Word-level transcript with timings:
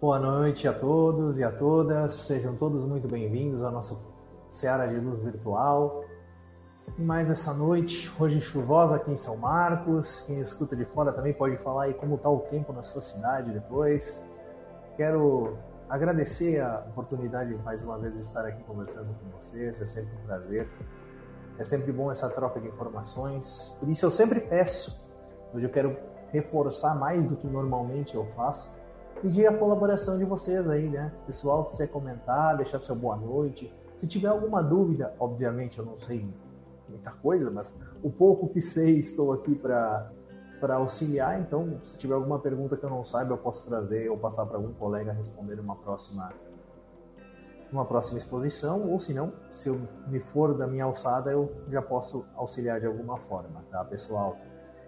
Boa 0.00 0.18
noite 0.18 0.68
a 0.68 0.72
todos 0.72 1.38
e 1.38 1.44
a 1.44 1.50
todas, 1.50 2.14
sejam 2.14 2.54
todos 2.56 2.84
muito 2.84 3.08
bem-vindos 3.08 3.62
à 3.62 3.70
nossa 3.70 3.96
Seara 4.50 4.86
de 4.88 4.96
Luz 4.96 5.20
Virtual. 5.20 6.04
E 6.98 7.00
mais 7.00 7.30
essa 7.30 7.54
noite, 7.54 8.12
hoje 8.20 8.40
chuvosa 8.40 8.96
aqui 8.96 9.12
em 9.12 9.16
São 9.16 9.36
Marcos. 9.36 10.22
Quem 10.26 10.40
escuta 10.40 10.76
de 10.76 10.84
fora 10.84 11.12
também 11.12 11.32
pode 11.32 11.56
falar 11.58 11.84
aí 11.84 11.94
como 11.94 12.16
está 12.16 12.28
o 12.28 12.40
tempo 12.40 12.72
na 12.72 12.82
sua 12.82 13.00
cidade 13.00 13.52
depois. 13.52 14.20
Quero 14.96 15.56
agradecer 15.88 16.60
a 16.60 16.84
oportunidade 16.90 17.54
mais 17.64 17.82
uma 17.84 17.96
vez 17.96 18.12
de 18.14 18.20
estar 18.20 18.44
aqui 18.44 18.62
conversando 18.64 19.14
com 19.14 19.30
vocês, 19.38 19.80
é 19.80 19.86
sempre 19.86 20.14
um 20.22 20.26
prazer. 20.26 20.68
É 21.56 21.64
sempre 21.64 21.92
bom 21.92 22.10
essa 22.10 22.28
troca 22.28 22.60
de 22.60 22.66
informações. 22.66 23.74
Por 23.78 23.88
isso 23.88 24.04
eu 24.04 24.10
sempre 24.10 24.40
peço, 24.40 25.08
hoje 25.54 25.64
eu 25.64 25.70
quero 25.70 25.96
reforçar 26.30 26.96
mais 26.96 27.24
do 27.24 27.36
que 27.36 27.46
normalmente 27.46 28.16
eu 28.16 28.26
faço, 28.36 28.68
pedir 29.24 29.46
a 29.46 29.56
colaboração 29.56 30.18
de 30.18 30.24
vocês 30.26 30.68
aí, 30.68 30.90
né? 30.90 31.10
Pessoal, 31.26 31.64
quiser 31.64 31.86
comentar, 31.86 32.58
deixar 32.58 32.78
seu 32.78 32.94
boa 32.94 33.16
noite. 33.16 33.72
Se 33.96 34.06
tiver 34.06 34.28
alguma 34.28 34.62
dúvida, 34.62 35.14
obviamente 35.18 35.78
eu 35.78 35.86
não 35.86 35.98
sei 35.98 36.28
muita 36.86 37.10
coisa, 37.10 37.50
mas 37.50 37.74
o 38.02 38.10
pouco 38.10 38.46
que 38.50 38.60
sei 38.60 38.98
estou 38.98 39.32
aqui 39.32 39.54
para 39.54 40.10
para 40.60 40.76
auxiliar. 40.76 41.40
Então, 41.40 41.78
se 41.82 41.96
tiver 41.96 42.14
alguma 42.14 42.38
pergunta 42.38 42.76
que 42.76 42.84
eu 42.84 42.90
não 42.90 43.02
saiba, 43.02 43.32
eu 43.32 43.38
posso 43.38 43.66
trazer 43.66 44.10
ou 44.10 44.18
passar 44.18 44.44
para 44.44 44.56
algum 44.56 44.72
colega 44.74 45.12
responder 45.12 45.56
numa 45.56 45.76
próxima 45.76 46.30
uma 47.72 47.84
próxima 47.86 48.18
exposição, 48.18 48.90
ou 48.90 49.00
se 49.00 49.12
não, 49.12 49.32
se 49.50 49.68
eu 49.68 49.80
me 50.06 50.20
for 50.20 50.56
da 50.56 50.66
minha 50.66 50.84
alçada, 50.84 51.32
eu 51.32 51.50
já 51.70 51.82
posso 51.82 52.24
auxiliar 52.36 52.78
de 52.78 52.86
alguma 52.86 53.16
forma, 53.16 53.64
tá, 53.70 53.84
pessoal? 53.84 54.36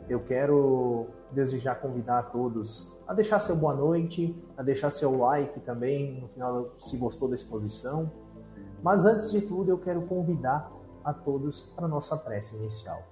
Eu 0.09 0.21
quero 0.21 1.07
desde 1.33 1.59
já 1.59 1.75
convidar 1.75 2.19
a 2.19 2.23
todos 2.23 2.97
a 3.07 3.15
deixar 3.15 3.41
seu 3.41 3.55
boa 3.55 3.75
noite, 3.75 4.37
a 4.57 4.63
deixar 4.63 4.91
seu 4.91 5.17
like 5.17 5.61
também 5.61 6.21
no 6.21 6.29
final 6.29 6.71
se 6.81 6.97
gostou 6.97 7.29
da 7.29 7.37
exposição. 7.37 8.11
Mas 8.83 9.05
antes 9.05 9.31
de 9.31 9.41
tudo, 9.41 9.71
eu 9.71 9.79
quero 9.79 10.03
convidar 10.03 10.71
a 11.05 11.13
todos 11.13 11.67
para 11.67 11.87
a 11.87 11.89
nossa 11.89 12.17
prece 12.17 12.57
inicial. 12.57 13.03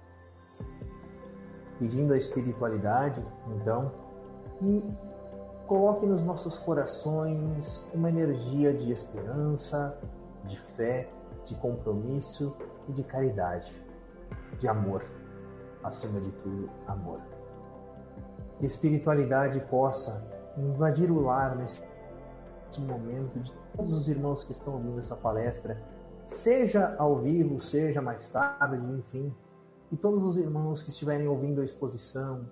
Pedindo 1.79 2.13
a 2.13 2.17
espiritualidade, 2.17 3.25
então, 3.55 3.91
que 4.59 4.83
coloque 5.65 6.05
nos 6.05 6.23
nossos 6.23 6.57
corações 6.57 7.89
uma 7.93 8.09
energia 8.09 8.73
de 8.73 8.91
esperança, 8.91 9.97
de 10.43 10.59
fé, 10.59 11.09
de 11.45 11.55
compromisso 11.55 12.55
e 12.87 12.93
de 12.93 13.03
caridade, 13.03 13.75
de 14.59 14.67
amor, 14.67 15.03
acima 15.85 16.19
de 16.19 16.31
tudo, 16.31 16.69
amor. 16.87 17.21
Que 18.57 18.65
a 18.65 18.67
espiritualidade 18.67 19.59
possa 19.69 20.25
invadir 20.57 21.11
o 21.11 21.19
lar 21.19 21.55
nesse 21.55 21.83
momento 22.79 23.39
de 23.39 23.53
todos 23.75 23.93
os 23.93 24.07
irmãos 24.07 24.43
que 24.43 24.51
estão 24.51 24.73
ouvindo 24.73 24.99
essa 24.99 25.15
palestra, 25.15 25.81
seja 26.25 26.95
ao 26.97 27.19
vivo, 27.19 27.59
seja 27.59 28.01
mais 28.01 28.27
tarde, 28.29 28.77
enfim, 28.93 29.33
que 29.89 29.95
todos 29.95 30.23
os 30.23 30.37
irmãos 30.37 30.83
que 30.83 30.89
estiverem 30.89 31.27
ouvindo 31.27 31.61
a 31.61 31.65
exposição 31.65 32.49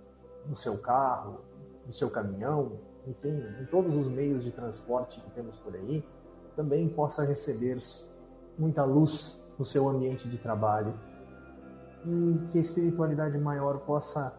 no 0.48 0.56
seu 0.56 0.78
carro, 0.78 1.42
no 1.86 1.92
seu 1.92 2.10
caminhão, 2.10 2.74
enfim, 3.08 3.44
em 3.62 3.66
todos 3.66 3.96
os 3.96 4.08
meios 4.08 4.44
de 4.44 4.52
transporte 4.52 5.20
que 5.20 5.32
temos 5.32 5.58
por 5.58 5.76
aí, 5.76 6.06
também 6.56 6.88
possa 6.88 7.26
receber 7.26 7.80
muita 8.58 8.86
luz 8.86 9.44
no 9.58 9.66
seu 9.66 9.90
ambiente 9.90 10.30
de 10.30 10.38
trabalho 10.38 10.94
e 12.06 12.52
que 12.52 12.58
a 12.58 12.62
espiritualidade 12.62 13.38
maior 13.38 13.80
possa 13.80 14.34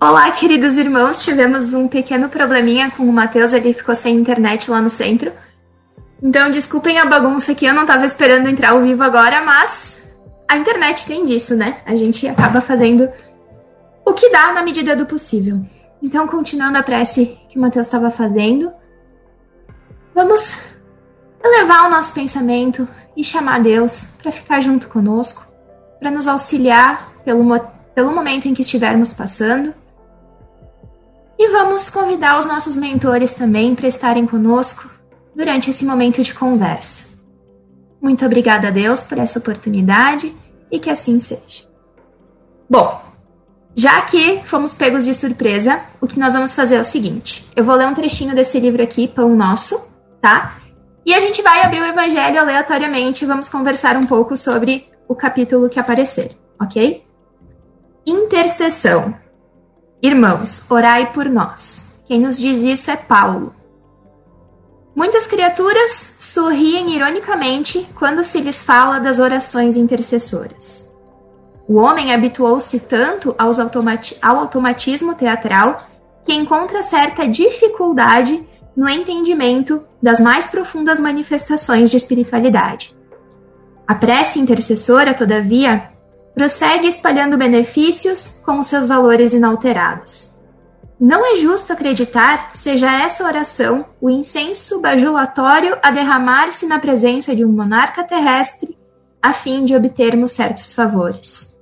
Olá, 0.00 0.30
queridos 0.30 0.76
irmãos. 0.76 1.24
Tivemos 1.24 1.72
um 1.72 1.88
pequeno 1.88 2.28
probleminha 2.28 2.88
com 2.88 3.02
o 3.02 3.12
Matheus, 3.12 3.52
ele 3.52 3.72
ficou 3.72 3.96
sem 3.96 4.14
internet 4.14 4.70
lá 4.70 4.80
no 4.80 4.88
centro. 4.88 5.32
Então, 6.22 6.52
desculpem 6.52 6.98
a 6.98 7.04
bagunça 7.04 7.50
aqui, 7.50 7.66
eu 7.66 7.74
não 7.74 7.82
estava 7.82 8.04
esperando 8.04 8.48
entrar 8.48 8.70
ao 8.70 8.80
vivo 8.80 9.02
agora, 9.02 9.42
mas 9.42 10.00
a 10.48 10.56
internet 10.56 11.04
tem 11.04 11.24
disso, 11.24 11.56
né? 11.56 11.80
A 11.84 11.96
gente 11.96 12.28
acaba 12.28 12.60
fazendo 12.60 13.10
o 14.04 14.12
que 14.12 14.30
dá 14.30 14.52
na 14.52 14.62
medida 14.62 14.94
do 14.94 15.04
possível. 15.04 15.60
Então, 16.02 16.26
continuando 16.26 16.78
a 16.78 16.82
prece 16.82 17.38
que 17.48 17.58
o 17.58 17.60
Matheus 17.60 17.86
estava 17.86 18.10
fazendo, 18.10 18.72
vamos 20.14 20.54
elevar 21.42 21.86
o 21.86 21.90
nosso 21.90 22.12
pensamento 22.12 22.88
e 23.16 23.24
chamar 23.24 23.60
Deus 23.60 24.06
para 24.20 24.30
ficar 24.30 24.60
junto 24.60 24.88
conosco, 24.88 25.46
para 25.98 26.10
nos 26.10 26.26
auxiliar 26.26 27.12
pelo, 27.24 27.44
pelo 27.94 28.12
momento 28.12 28.46
em 28.46 28.54
que 28.54 28.62
estivermos 28.62 29.12
passando 29.12 29.74
e 31.38 31.48
vamos 31.50 31.88
convidar 31.88 32.36
os 32.38 32.46
nossos 32.46 32.74
mentores 32.74 33.32
também 33.32 33.74
para 33.74 33.86
estarem 33.86 34.26
conosco 34.26 34.90
durante 35.34 35.70
esse 35.70 35.84
momento 35.84 36.20
de 36.20 36.34
conversa. 36.34 37.04
Muito 38.00 38.26
obrigada 38.26 38.68
a 38.68 38.70
Deus 38.72 39.04
por 39.04 39.18
essa 39.18 39.38
oportunidade 39.38 40.34
e 40.70 40.78
que 40.80 40.90
assim 40.90 41.20
seja. 41.20 41.64
Bom, 42.68 43.00
já 43.78 44.00
que 44.02 44.40
fomos 44.44 44.74
pegos 44.74 45.04
de 45.04 45.14
surpresa, 45.14 45.80
o 46.00 46.08
que 46.08 46.18
nós 46.18 46.32
vamos 46.32 46.52
fazer 46.52 46.74
é 46.74 46.80
o 46.80 46.84
seguinte: 46.84 47.48
eu 47.54 47.62
vou 47.62 47.76
ler 47.76 47.86
um 47.86 47.94
trechinho 47.94 48.34
desse 48.34 48.58
livro 48.58 48.82
aqui, 48.82 49.06
Pão 49.06 49.36
Nosso, 49.36 49.80
tá? 50.20 50.58
E 51.06 51.14
a 51.14 51.20
gente 51.20 51.40
vai 51.42 51.62
abrir 51.62 51.80
o 51.80 51.86
Evangelho 51.86 52.40
aleatoriamente 52.40 53.22
e 53.22 53.26
vamos 53.28 53.48
conversar 53.48 53.96
um 53.96 54.02
pouco 54.02 54.36
sobre 54.36 54.88
o 55.06 55.14
capítulo 55.14 55.68
que 55.68 55.78
aparecer, 55.78 56.36
ok? 56.60 57.04
Intercessão. 58.04 59.14
Irmãos, 60.02 60.68
orai 60.68 61.12
por 61.12 61.26
nós. 61.26 61.86
Quem 62.04 62.18
nos 62.18 62.36
diz 62.36 62.64
isso 62.64 62.90
é 62.90 62.96
Paulo. 62.96 63.54
Muitas 64.92 65.28
criaturas 65.28 66.10
sorriem 66.18 66.96
ironicamente 66.96 67.88
quando 67.94 68.24
se 68.24 68.40
lhes 68.40 68.60
fala 68.60 68.98
das 68.98 69.20
orações 69.20 69.76
intercessoras. 69.76 70.87
O 71.68 71.76
homem 71.76 72.14
habituou-se 72.14 72.80
tanto 72.80 73.34
automati 73.36 74.16
ao 74.22 74.38
automatismo 74.38 75.14
teatral 75.14 75.86
que 76.24 76.32
encontra 76.32 76.82
certa 76.82 77.28
dificuldade 77.28 78.42
no 78.74 78.88
entendimento 78.88 79.84
das 80.02 80.18
mais 80.18 80.46
profundas 80.46 80.98
manifestações 80.98 81.90
de 81.90 81.98
espiritualidade. 81.98 82.96
A 83.86 83.94
prece 83.94 84.38
intercessora, 84.38 85.12
todavia, 85.12 85.90
prossegue 86.34 86.86
espalhando 86.86 87.36
benefícios 87.36 88.40
com 88.46 88.58
os 88.60 88.66
seus 88.66 88.86
valores 88.86 89.34
inalterados. 89.34 90.38
Não 90.98 91.34
é 91.34 91.36
justo 91.36 91.72
acreditar 91.72 92.50
seja 92.54 92.90
essa 92.90 93.24
oração 93.24 93.84
o 94.00 94.08
incenso 94.08 94.80
bajulatório 94.80 95.76
a 95.82 95.90
derramar-se 95.90 96.64
na 96.66 96.78
presença 96.78 97.36
de 97.36 97.44
um 97.44 97.52
monarca 97.52 98.02
terrestre 98.02 98.78
a 99.22 99.34
fim 99.34 99.64
de 99.64 99.76
obtermos 99.76 100.32
certos 100.32 100.72
favores. 100.72 101.57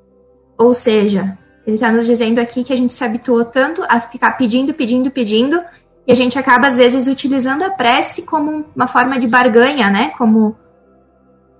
Ou 0.58 0.72
seja, 0.72 1.36
ele 1.66 1.76
está 1.76 1.90
nos 1.90 2.06
dizendo 2.06 2.38
aqui 2.38 2.62
que 2.62 2.72
a 2.72 2.76
gente 2.76 2.92
se 2.92 3.04
habituou 3.04 3.44
tanto 3.44 3.84
a 3.88 4.00
ficar 4.00 4.32
pedindo, 4.32 4.72
pedindo, 4.72 5.10
pedindo, 5.10 5.60
e 6.06 6.12
a 6.12 6.14
gente 6.14 6.38
acaba, 6.38 6.68
às 6.68 6.76
vezes, 6.76 7.08
utilizando 7.08 7.62
a 7.62 7.70
prece 7.70 8.22
como 8.22 8.64
uma 8.74 8.86
forma 8.86 9.18
de 9.18 9.26
barganha, 9.26 9.90
né? 9.90 10.10
Como, 10.16 10.56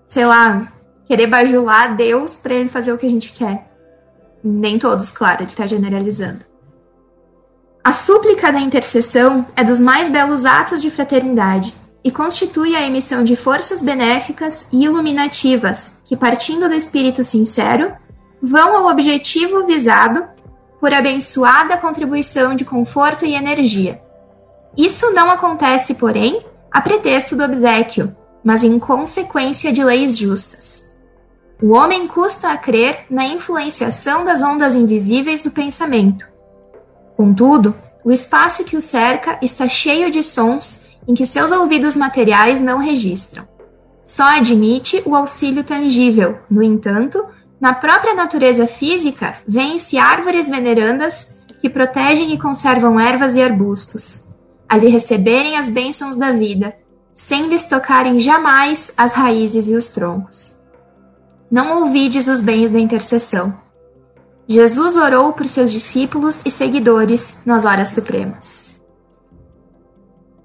sei 0.06 0.24
lá, 0.24 0.72
querer 1.06 1.26
bajular 1.26 1.96
Deus 1.96 2.36
para 2.36 2.54
ele 2.54 2.68
fazer 2.68 2.92
o 2.92 2.98
que 2.98 3.06
a 3.06 3.10
gente 3.10 3.32
quer. 3.32 3.68
Nem 4.42 4.78
todos, 4.78 5.10
claro, 5.10 5.42
ele 5.42 5.50
está 5.50 5.66
generalizando. 5.66 6.44
A 7.82 7.92
súplica 7.92 8.52
da 8.52 8.60
intercessão 8.60 9.46
é 9.56 9.64
dos 9.64 9.80
mais 9.80 10.08
belos 10.08 10.44
atos 10.44 10.80
de 10.80 10.90
fraternidade 10.90 11.74
e 12.02 12.10
constitui 12.10 12.76
a 12.76 12.86
emissão 12.86 13.24
de 13.24 13.34
forças 13.34 13.82
benéficas 13.82 14.68
e 14.72 14.84
iluminativas 14.84 15.96
que, 16.04 16.16
partindo 16.16 16.68
do 16.68 16.74
espírito 16.74 17.24
sincero, 17.24 17.92
vão 18.42 18.76
ao 18.76 18.86
objetivo 18.86 19.66
visado 19.66 20.24
por 20.80 20.92
abençoada 20.92 21.76
contribuição 21.76 22.54
de 22.54 22.64
conforto 22.64 23.24
e 23.24 23.34
energia. 23.34 24.00
Isso 24.76 25.12
não 25.12 25.30
acontece, 25.30 25.94
porém, 25.94 26.44
a 26.70 26.80
pretexto 26.80 27.34
do 27.34 27.44
obsequio, 27.44 28.14
mas 28.44 28.62
em 28.62 28.78
consequência 28.78 29.72
de 29.72 29.82
leis 29.82 30.16
justas. 30.16 30.94
O 31.62 31.72
homem 31.72 32.06
custa 32.06 32.50
a 32.50 32.58
crer 32.58 33.06
na 33.08 33.26
influenciação 33.26 34.24
das 34.24 34.42
ondas 34.42 34.74
invisíveis 34.74 35.40
do 35.40 35.50
pensamento 35.50 36.36
Contudo, 37.16 37.74
o 38.04 38.12
espaço 38.12 38.62
que 38.62 38.76
o 38.76 38.80
cerca 38.80 39.38
está 39.40 39.66
cheio 39.66 40.10
de 40.10 40.22
sons 40.22 40.84
em 41.08 41.14
que 41.14 41.24
seus 41.24 41.50
ouvidos 41.50 41.96
materiais 41.96 42.60
não 42.60 42.78
registram. 42.78 43.48
Só 44.04 44.24
admite 44.36 45.02
o 45.06 45.16
auxílio 45.16 45.64
tangível. 45.64 46.38
No 46.48 46.62
entanto, 46.62 47.24
na 47.60 47.74
própria 47.74 48.14
natureza 48.14 48.66
física, 48.66 49.38
vêem-se 49.46 49.98
árvores 49.98 50.48
venerandas 50.48 51.38
que 51.60 51.70
protegem 51.70 52.32
e 52.32 52.38
conservam 52.38 53.00
ervas 53.00 53.34
e 53.34 53.42
arbustos, 53.42 54.24
a 54.68 54.76
lhe 54.76 54.88
receberem 54.88 55.56
as 55.56 55.68
bênçãos 55.68 56.16
da 56.16 56.32
vida, 56.32 56.76
sem 57.14 57.48
lhes 57.48 57.64
tocarem 57.64 58.20
jamais 58.20 58.92
as 58.96 59.12
raízes 59.12 59.68
e 59.68 59.74
os 59.74 59.88
troncos. 59.88 60.60
Não 61.50 61.82
ouvides 61.82 62.28
os 62.28 62.40
bens 62.40 62.70
da 62.70 62.78
intercessão 62.78 63.66
Jesus 64.48 64.96
orou 64.96 65.32
por 65.32 65.48
seus 65.48 65.72
discípulos 65.72 66.40
e 66.46 66.50
seguidores 66.52 67.34
nas 67.44 67.64
horas 67.64 67.90
supremas. 67.90 68.65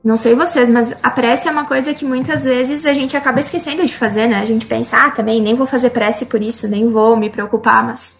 Não 0.03 0.17
sei 0.17 0.33
vocês, 0.33 0.67
mas 0.67 0.95
a 1.03 1.11
prece 1.11 1.47
é 1.47 1.51
uma 1.51 1.65
coisa 1.65 1.93
que 1.93 2.03
muitas 2.03 2.43
vezes 2.43 2.87
a 2.87 2.93
gente 2.93 3.15
acaba 3.15 3.39
esquecendo 3.39 3.85
de 3.85 3.93
fazer, 3.93 4.27
né? 4.27 4.39
A 4.39 4.45
gente 4.45 4.65
pensa, 4.65 4.97
ah, 4.97 5.11
também 5.11 5.39
nem 5.39 5.53
vou 5.53 5.67
fazer 5.67 5.91
prece 5.91 6.25
por 6.25 6.41
isso, 6.41 6.67
nem 6.67 6.89
vou 6.89 7.15
me 7.15 7.29
preocupar, 7.29 7.85
mas 7.85 8.19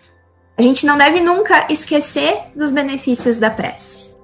a 0.57 0.61
gente 0.61 0.85
não 0.85 0.95
deve 0.95 1.19
nunca 1.21 1.65
esquecer 1.69 2.37
dos 2.55 2.69
benefícios 2.69 3.39
da 3.39 3.49
prece. 3.49 4.15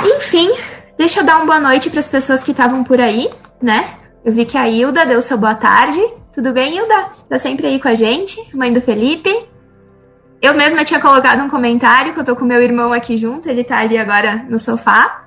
Enfim, 0.00 0.48
deixa 0.96 1.20
eu 1.20 1.24
dar 1.24 1.36
uma 1.36 1.46
boa 1.46 1.60
noite 1.60 1.90
para 1.90 1.98
as 1.98 2.08
pessoas 2.08 2.44
que 2.44 2.52
estavam 2.52 2.84
por 2.84 3.00
aí, 3.00 3.28
né? 3.60 3.94
Eu 4.24 4.32
vi 4.32 4.44
que 4.44 4.56
a 4.56 4.68
Hilda 4.68 5.04
deu 5.04 5.20
seu 5.20 5.36
boa 5.36 5.56
tarde. 5.56 6.00
Tudo 6.32 6.52
bem, 6.52 6.76
Hilda? 6.76 7.08
Tá 7.28 7.36
sempre 7.36 7.66
aí 7.66 7.80
com 7.80 7.88
a 7.88 7.96
gente, 7.96 8.38
mãe 8.56 8.72
do 8.72 8.80
Felipe. 8.80 9.30
Eu 10.40 10.54
mesma 10.54 10.84
tinha 10.84 11.00
colocado 11.00 11.42
um 11.42 11.48
comentário 11.48 12.14
que 12.14 12.20
eu 12.20 12.24
tô 12.24 12.36
com 12.36 12.44
meu 12.44 12.62
irmão 12.62 12.92
aqui 12.92 13.16
junto, 13.16 13.48
ele 13.48 13.64
tá 13.64 13.78
ali 13.78 13.98
agora 13.98 14.46
no 14.48 14.58
sofá. 14.58 15.24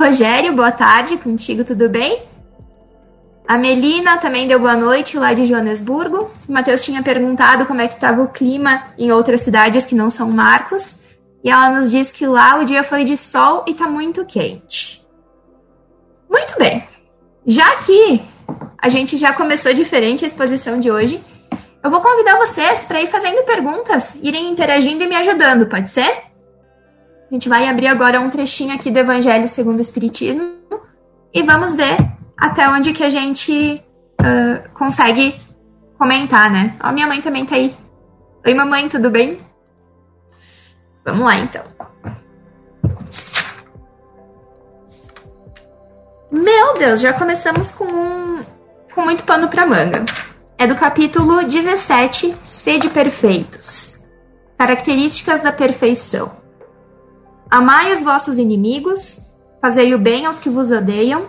Rogério, 0.00 0.54
boa 0.54 0.72
tarde, 0.72 1.18
contigo 1.18 1.62
tudo 1.62 1.86
bem? 1.86 2.22
A 3.46 3.58
Melina 3.58 4.16
também 4.16 4.48
deu 4.48 4.58
boa 4.58 4.74
noite 4.74 5.18
lá 5.18 5.34
de 5.34 5.44
Joanesburgo. 5.44 6.30
O 6.48 6.52
Matheus 6.52 6.82
tinha 6.82 7.02
perguntado 7.02 7.66
como 7.66 7.82
é 7.82 7.86
que 7.86 7.96
estava 7.96 8.22
o 8.22 8.28
clima 8.28 8.82
em 8.96 9.12
outras 9.12 9.42
cidades 9.42 9.84
que 9.84 9.94
não 9.94 10.08
são 10.08 10.32
Marcos. 10.32 11.00
E 11.44 11.50
ela 11.50 11.68
nos 11.68 11.90
diz 11.90 12.10
que 12.10 12.26
lá 12.26 12.58
o 12.58 12.64
dia 12.64 12.82
foi 12.82 13.04
de 13.04 13.14
sol 13.14 13.62
e 13.68 13.74
tá 13.74 13.86
muito 13.86 14.24
quente. 14.24 15.06
Muito 16.30 16.58
bem. 16.58 16.82
Já 17.44 17.76
que 17.76 18.22
a 18.80 18.88
gente 18.88 19.18
já 19.18 19.34
começou 19.34 19.74
diferente 19.74 20.24
a 20.24 20.28
exposição 20.28 20.80
de 20.80 20.90
hoje, 20.90 21.22
eu 21.84 21.90
vou 21.90 22.00
convidar 22.00 22.38
vocês 22.38 22.80
para 22.84 23.02
ir 23.02 23.08
fazendo 23.08 23.44
perguntas, 23.44 24.16
irem 24.22 24.48
interagindo 24.50 25.04
e 25.04 25.06
me 25.06 25.16
ajudando, 25.16 25.66
pode 25.66 25.90
ser? 25.90 26.29
A 27.30 27.34
gente 27.34 27.48
vai 27.48 27.68
abrir 27.68 27.86
agora 27.86 28.20
um 28.20 28.28
trechinho 28.28 28.74
aqui 28.74 28.90
do 28.90 28.98
Evangelho 28.98 29.46
segundo 29.46 29.78
o 29.78 29.80
Espiritismo 29.80 30.52
e 31.32 31.42
vamos 31.44 31.76
ver 31.76 31.96
até 32.36 32.68
onde 32.68 32.92
que 32.92 33.04
a 33.04 33.08
gente 33.08 33.80
uh, 34.20 34.68
consegue 34.74 35.36
comentar, 35.96 36.50
né? 36.50 36.76
Ó, 36.82 36.90
minha 36.90 37.06
mãe 37.06 37.20
também 37.20 37.46
tá 37.46 37.54
aí. 37.54 37.76
Oi, 38.44 38.52
mamãe, 38.52 38.88
tudo 38.88 39.10
bem? 39.10 39.38
Vamos 41.04 41.24
lá, 41.24 41.36
então. 41.36 41.62
Meu 46.32 46.74
Deus, 46.74 47.00
já 47.00 47.12
começamos 47.12 47.70
com 47.70 47.84
um 47.84 48.40
com 48.92 49.02
muito 49.02 49.22
pano 49.22 49.48
para 49.48 49.64
manga 49.64 50.04
é 50.58 50.66
do 50.66 50.74
capítulo 50.74 51.44
17, 51.44 52.36
Sede 52.44 52.90
Perfeitos. 52.90 54.00
Características 54.58 55.40
da 55.40 55.52
perfeição. 55.52 56.39
Amai 57.50 57.92
os 57.92 58.02
vossos 58.02 58.38
inimigos, 58.38 59.26
fazei 59.60 59.92
o 59.92 59.98
bem 59.98 60.24
aos 60.24 60.38
que 60.38 60.48
vos 60.48 60.70
odeiam, 60.70 61.26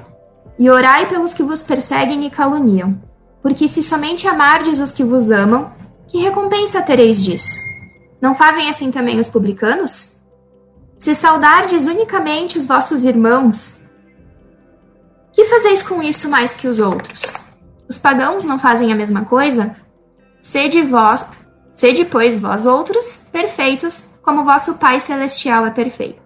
e 0.60 0.70
orai 0.70 1.10
pelos 1.10 1.34
que 1.34 1.42
vos 1.42 1.64
perseguem 1.64 2.26
e 2.28 2.30
caluniam. 2.30 3.02
Porque 3.42 3.68
se 3.68 3.82
somente 3.82 4.28
amardes 4.28 4.80
os 4.80 4.92
que 4.92 5.04
vos 5.04 5.32
amam, 5.32 5.74
que 6.08 6.20
recompensa 6.20 6.80
tereis 6.80 7.24
disso? 7.24 7.58
Não 8.22 8.36
fazem 8.36 8.70
assim 8.70 8.92
também 8.92 9.20
os 9.20 9.30
publicanos? 9.30 10.18
Se 11.00 11.16
saudardes 11.16 11.88
unicamente 11.88 12.60
os 12.60 12.68
vossos 12.68 13.04
irmãos, 13.04 13.82
que 15.34 15.46
fazeis 15.46 15.82
com 15.82 16.04
isso 16.04 16.30
mais 16.30 16.54
que 16.54 16.68
os 16.68 16.78
outros? 16.78 17.34
Os 17.90 17.98
pagãos 17.98 18.46
não 18.46 18.60
fazem 18.60 18.94
a 18.94 18.96
mesma 18.96 19.26
coisa? 19.26 19.76
Sede 20.40 20.84
vós, 20.84 21.26
sede 21.74 22.06
pois 22.06 22.40
vós 22.40 22.68
outros 22.68 23.18
perfeitos, 23.32 24.11
como 24.22 24.44
vosso 24.44 24.76
Pai 24.76 25.00
celestial 25.00 25.66
é 25.66 25.72
perfeito. 25.72 26.22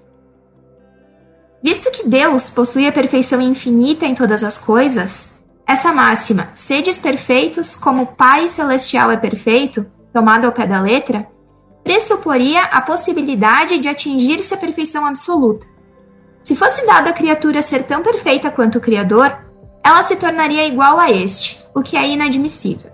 Visto 1.63 1.89
que 1.91 2.07
Deus 2.07 2.49
possui 2.49 2.87
a 2.87 2.91
perfeição 2.91 3.41
infinita 3.41 4.05
em 4.05 4.13
todas 4.13 4.43
as 4.43 4.57
coisas, 4.57 5.33
essa 5.65 5.91
máxima, 5.91 6.49
sedes 6.53 6.97
perfeitos 6.97 7.75
como 7.75 8.03
o 8.03 8.07
Pai 8.07 8.47
celestial 8.49 9.09
é 9.09 9.17
perfeito, 9.17 9.85
tomada 10.13 10.45
ao 10.45 10.53
pé 10.53 10.67
da 10.67 10.79
letra, 10.79 11.27
pressuporia 11.83 12.63
a 12.63 12.81
possibilidade 12.81 13.79
de 13.79 13.87
atingir-se 13.87 14.53
a 14.53 14.57
perfeição 14.57 15.05
absoluta. 15.05 15.65
Se 16.43 16.55
fosse 16.55 16.85
dado 16.85 17.07
à 17.07 17.13
criatura 17.13 17.63
ser 17.63 17.83
tão 17.83 18.03
perfeita 18.03 18.51
quanto 18.51 18.77
o 18.77 18.81
Criador, 18.81 19.35
ela 19.83 20.03
se 20.03 20.15
tornaria 20.15 20.67
igual 20.67 20.99
a 20.99 21.09
este, 21.11 21.63
o 21.73 21.81
que 21.81 21.97
é 21.97 22.07
inadmissível. 22.07 22.91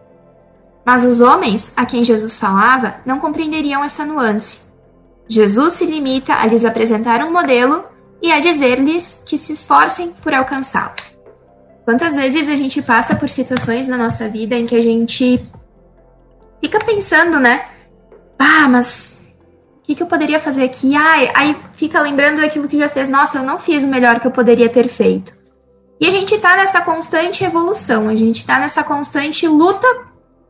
Mas 0.85 1.03
os 1.03 1.19
homens 1.19 1.71
a 1.75 1.85
quem 1.85 2.03
Jesus 2.03 2.37
falava 2.37 2.95
não 3.05 3.19
compreenderiam 3.19 3.83
essa 3.83 4.05
nuance. 4.05 4.70
Jesus 5.27 5.73
se 5.73 5.85
limita 5.85 6.33
a 6.33 6.45
lhes 6.45 6.65
apresentar 6.65 7.23
um 7.23 7.31
modelo 7.31 7.85
e 8.21 8.31
a 8.31 8.39
dizer-lhes 8.39 9.21
que 9.25 9.37
se 9.37 9.53
esforcem 9.53 10.13
por 10.21 10.33
alcançá-lo. 10.33 10.93
Quantas 11.83 12.15
vezes 12.15 12.47
a 12.47 12.55
gente 12.55 12.81
passa 12.81 13.15
por 13.15 13.27
situações 13.27 13.87
na 13.87 13.97
nossa 13.97 14.29
vida 14.29 14.55
em 14.55 14.67
que 14.67 14.75
a 14.75 14.81
gente 14.81 15.43
fica 16.61 16.79
pensando, 16.79 17.39
né? 17.39 17.65
Ah, 18.37 18.67
mas 18.67 19.17
o 19.79 19.81
que, 19.81 19.95
que 19.95 20.03
eu 20.03 20.07
poderia 20.07 20.39
fazer 20.39 20.63
aqui? 20.63 20.95
Ah, 20.95 21.31
aí 21.35 21.57
fica 21.73 21.99
lembrando 21.99 22.41
daquilo 22.41 22.67
que 22.67 22.77
já 22.77 22.87
fez. 22.87 23.09
Nossa, 23.09 23.39
eu 23.39 23.43
não 23.43 23.59
fiz 23.59 23.83
o 23.83 23.87
melhor 23.87 24.19
que 24.19 24.27
eu 24.27 24.31
poderia 24.31 24.69
ter 24.69 24.87
feito. 24.87 25.33
E 25.99 26.05
a 26.05 26.09
gente 26.09 26.35
está 26.35 26.55
nessa 26.55 26.81
constante 26.81 27.43
evolução, 27.43 28.09
a 28.09 28.15
gente 28.15 28.37
está 28.37 28.57
nessa 28.59 28.83
constante 28.83 29.47
luta 29.47 29.87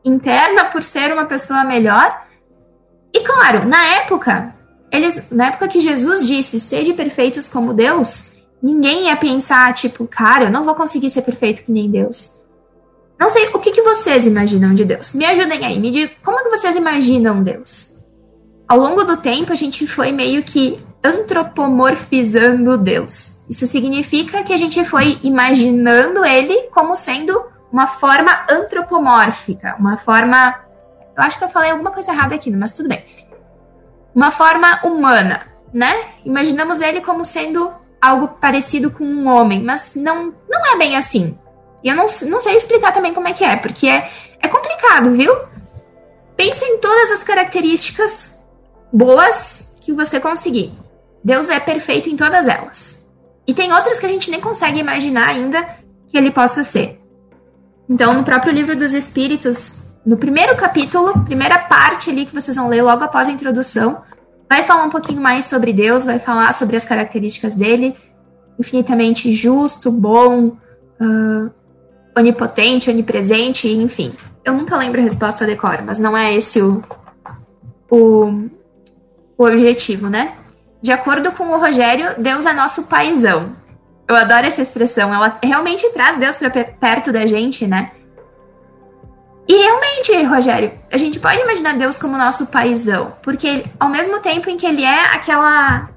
interna 0.03 0.65
por 0.65 0.83
ser 0.83 1.11
uma 1.13 1.25
pessoa 1.25 1.63
melhor. 1.63 2.25
E 3.13 3.19
claro, 3.21 3.65
na 3.65 3.85
época, 3.95 4.53
eles, 4.91 5.23
na 5.31 5.47
época 5.47 5.67
que 5.67 5.79
Jesus 5.79 6.27
disse, 6.27 6.59
sede 6.59 6.93
perfeitos 6.93 7.47
como 7.47 7.73
Deus, 7.73 8.31
ninguém 8.61 9.05
ia 9.05 9.15
pensar, 9.15 9.73
tipo, 9.73 10.05
cara, 10.05 10.45
eu 10.45 10.51
não 10.51 10.65
vou 10.65 10.75
conseguir 10.75 11.09
ser 11.09 11.21
perfeito 11.21 11.63
que 11.63 11.71
nem 11.71 11.89
Deus. 11.89 12.41
Não 13.19 13.29
sei, 13.29 13.47
o 13.49 13.59
que, 13.59 13.71
que 13.71 13.81
vocês 13.81 14.25
imaginam 14.25 14.73
de 14.73 14.83
Deus? 14.83 15.13
Me 15.13 15.25
ajudem 15.25 15.63
aí, 15.63 15.79
me 15.79 15.91
digam, 15.91 16.15
como 16.23 16.39
é 16.39 16.43
que 16.43 16.49
vocês 16.49 16.75
imaginam 16.75 17.43
Deus? 17.43 17.97
Ao 18.67 18.77
longo 18.77 19.03
do 19.03 19.17
tempo, 19.17 19.51
a 19.51 19.55
gente 19.55 19.85
foi 19.85 20.11
meio 20.11 20.43
que 20.43 20.79
antropomorfizando 21.03 22.77
Deus. 22.77 23.39
Isso 23.49 23.67
significa 23.67 24.43
que 24.43 24.53
a 24.53 24.57
gente 24.57 24.83
foi 24.85 25.19
imaginando 25.23 26.23
ele 26.25 26.69
como 26.71 26.95
sendo 26.95 27.43
uma 27.71 27.87
forma 27.87 28.45
antropomórfica, 28.49 29.75
uma 29.79 29.97
forma. 29.97 30.55
Eu 31.15 31.23
acho 31.23 31.37
que 31.37 31.43
eu 31.43 31.49
falei 31.49 31.71
alguma 31.71 31.91
coisa 31.91 32.11
errada 32.11 32.35
aqui, 32.35 32.51
mas 32.51 32.73
tudo 32.73 32.89
bem. 32.89 33.03
Uma 34.13 34.31
forma 34.31 34.79
humana, 34.83 35.47
né? 35.73 35.93
Imaginamos 36.25 36.81
ele 36.81 37.01
como 37.01 37.23
sendo 37.23 37.71
algo 38.01 38.27
parecido 38.27 38.91
com 38.91 39.03
um 39.03 39.27
homem, 39.27 39.61
mas 39.61 39.95
não, 39.95 40.33
não 40.49 40.73
é 40.73 40.77
bem 40.77 40.95
assim. 40.95 41.37
E 41.83 41.89
eu 41.89 41.95
não, 41.95 42.05
não 42.27 42.41
sei 42.41 42.55
explicar 42.55 42.91
também 42.91 43.13
como 43.13 43.27
é 43.27 43.33
que 43.33 43.43
é, 43.43 43.55
porque 43.55 43.87
é, 43.87 44.11
é 44.39 44.47
complicado, 44.47 45.11
viu? 45.11 45.33
Pense 46.35 46.63
em 46.65 46.79
todas 46.79 47.11
as 47.11 47.23
características 47.23 48.39
boas 48.91 49.73
que 49.79 49.93
você 49.93 50.19
conseguir. 50.19 50.73
Deus 51.23 51.49
é 51.49 51.59
perfeito 51.59 52.09
em 52.09 52.15
todas 52.15 52.47
elas. 52.47 53.01
E 53.45 53.53
tem 53.53 53.73
outras 53.73 53.99
que 53.99 54.05
a 54.05 54.09
gente 54.09 54.29
nem 54.31 54.39
consegue 54.39 54.79
imaginar 54.79 55.29
ainda 55.29 55.67
que 56.07 56.17
ele 56.17 56.31
possa 56.31 56.63
ser. 56.63 56.99
Então, 57.89 58.13
no 58.13 58.23
próprio 58.23 58.53
livro 58.53 58.75
dos 58.75 58.93
Espíritos, 58.93 59.73
no 60.05 60.17
primeiro 60.17 60.55
capítulo, 60.55 61.23
primeira 61.25 61.59
parte 61.59 62.09
ali 62.09 62.25
que 62.25 62.33
vocês 62.33 62.57
vão 62.57 62.67
ler 62.67 62.81
logo 62.81 63.03
após 63.03 63.27
a 63.27 63.31
introdução, 63.31 64.01
vai 64.49 64.63
falar 64.63 64.83
um 64.83 64.89
pouquinho 64.89 65.21
mais 65.21 65.45
sobre 65.45 65.71
Deus, 65.71 66.03
vai 66.03 66.19
falar 66.19 66.53
sobre 66.53 66.75
as 66.75 66.83
características 66.83 67.53
dele, 67.53 67.95
infinitamente 68.59 69.31
justo, 69.31 69.91
bom, 69.91 70.57
uh, 70.99 71.51
onipotente, 72.17 72.89
onipresente, 72.89 73.67
enfim. 73.67 74.11
Eu 74.43 74.53
nunca 74.53 74.75
lembro 74.75 74.99
a 74.99 75.03
resposta 75.03 75.45
decor, 75.45 75.81
mas 75.83 75.99
não 75.99 76.17
é 76.17 76.33
esse 76.33 76.61
o, 76.61 76.83
o, 77.89 78.49
o 79.37 79.45
objetivo, 79.45 80.09
né? 80.09 80.33
De 80.81 80.91
acordo 80.91 81.31
com 81.31 81.43
o 81.43 81.59
Rogério, 81.59 82.15
Deus 82.17 82.45
é 82.45 82.53
nosso 82.53 82.83
paizão. 82.83 83.51
Eu 84.07 84.15
adoro 84.15 84.47
essa 84.47 84.61
expressão, 84.61 85.13
ela 85.13 85.37
realmente 85.41 85.87
traz 85.93 86.17
Deus 86.17 86.35
para 86.35 86.49
perto 86.49 87.11
da 87.11 87.25
gente, 87.27 87.67
né? 87.67 87.91
E 89.47 89.55
realmente, 89.55 90.23
Rogério, 90.23 90.71
a 90.91 90.97
gente 90.97 91.19
pode 91.19 91.41
imaginar 91.41 91.77
Deus 91.77 91.97
como 91.97 92.17
nosso 92.17 92.45
paizão, 92.45 93.13
porque 93.21 93.65
ao 93.79 93.89
mesmo 93.89 94.19
tempo 94.19 94.49
em 94.49 94.57
que 94.57 94.65
ele 94.65 94.83
é 94.83 95.05
aquela 95.07 95.89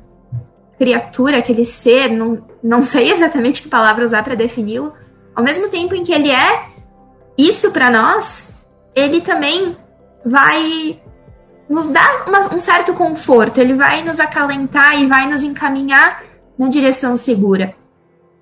criatura, 0.78 1.38
aquele 1.38 1.64
ser, 1.64 2.10
não, 2.10 2.44
não 2.62 2.82
sei 2.82 3.12
exatamente 3.12 3.62
que 3.62 3.68
palavra 3.68 4.04
usar 4.04 4.24
para 4.24 4.34
defini-lo, 4.34 4.92
ao 5.34 5.44
mesmo 5.44 5.68
tempo 5.68 5.94
em 5.94 6.02
que 6.02 6.12
ele 6.12 6.30
é 6.30 6.68
isso 7.36 7.70
para 7.70 7.90
nós, 7.90 8.50
ele 8.94 9.20
também 9.20 9.76
vai 10.24 11.00
nos 11.68 11.88
dar 11.88 12.24
uma, 12.26 12.40
um 12.54 12.60
certo 12.60 12.92
conforto, 12.94 13.58
ele 13.58 13.74
vai 13.74 14.02
nos 14.02 14.20
acalentar 14.20 15.00
e 15.00 15.06
vai 15.06 15.26
nos 15.26 15.42
encaminhar 15.42 16.22
na 16.58 16.68
direção 16.68 17.16
segura. 17.16 17.74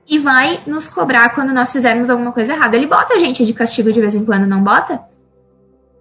E 0.09 0.19
vai 0.19 0.63
nos 0.67 0.89
cobrar 0.89 1.31
quando 1.31 1.53
nós 1.53 1.73
fizermos 1.73 2.11
alguma 2.11 2.33
coisa 2.33 2.53
errada. 2.53 2.77
Ele 2.77 2.87
bota 2.87 3.15
a 3.15 3.19
gente 3.19 3.47
de 3.47 3.55
castigo 3.55 3.93
de 3.93 4.01
vez 4.01 4.15
em 4.15 4.25
quando, 4.25 4.47
não 4.47 4.63
bota? 4.63 5.01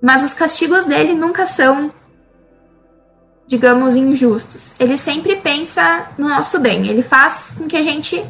Mas 0.01 0.23
os 0.23 0.33
castigos 0.33 0.85
dele 0.85 1.13
nunca 1.13 1.45
são, 1.45 1.91
digamos, 3.45 3.95
injustos. 3.95 4.75
Ele 4.79 4.97
sempre 4.97 5.35
pensa 5.35 6.07
no 6.17 6.27
nosso 6.27 6.59
bem. 6.59 6.87
Ele 6.87 7.03
faz 7.03 7.53
com 7.55 7.67
que 7.67 7.77
a 7.77 7.81
gente. 7.81 8.25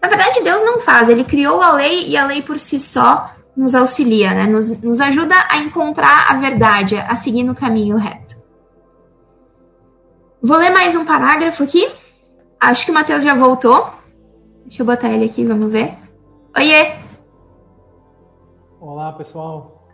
Na 0.00 0.08
verdade, 0.08 0.42
Deus 0.42 0.62
não 0.62 0.80
faz. 0.80 1.08
Ele 1.08 1.24
criou 1.24 1.60
a 1.60 1.72
lei 1.72 2.08
e 2.08 2.16
a 2.16 2.24
lei 2.24 2.42
por 2.42 2.60
si 2.60 2.78
só 2.78 3.30
nos 3.56 3.74
auxilia, 3.74 4.32
né? 4.32 4.46
Nos, 4.46 4.80
nos 4.80 5.00
ajuda 5.00 5.34
a 5.48 5.58
encontrar 5.58 6.26
a 6.28 6.34
verdade, 6.34 6.96
a 6.96 7.14
seguir 7.14 7.42
no 7.42 7.54
caminho 7.54 7.96
reto. 7.96 8.36
Vou 10.40 10.58
ler 10.58 10.70
mais 10.70 10.94
um 10.94 11.04
parágrafo 11.04 11.64
aqui. 11.64 11.90
Acho 12.60 12.84
que 12.84 12.90
o 12.90 12.94
Matheus 12.94 13.22
já 13.22 13.34
voltou. 13.34 13.90
Deixa 14.66 14.82
eu 14.82 14.86
botar 14.86 15.10
ele 15.10 15.26
aqui, 15.26 15.44
vamos 15.44 15.70
ver. 15.70 15.96
Oiê! 16.56 16.98
Olá, 18.80 19.12
pessoal. 19.12 19.88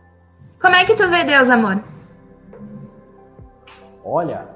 Como 0.58 0.74
é 0.74 0.86
que 0.86 0.94
tu 0.94 1.10
vê 1.10 1.24
Deus, 1.24 1.50
amor? 1.50 1.84
Olha, 4.02 4.48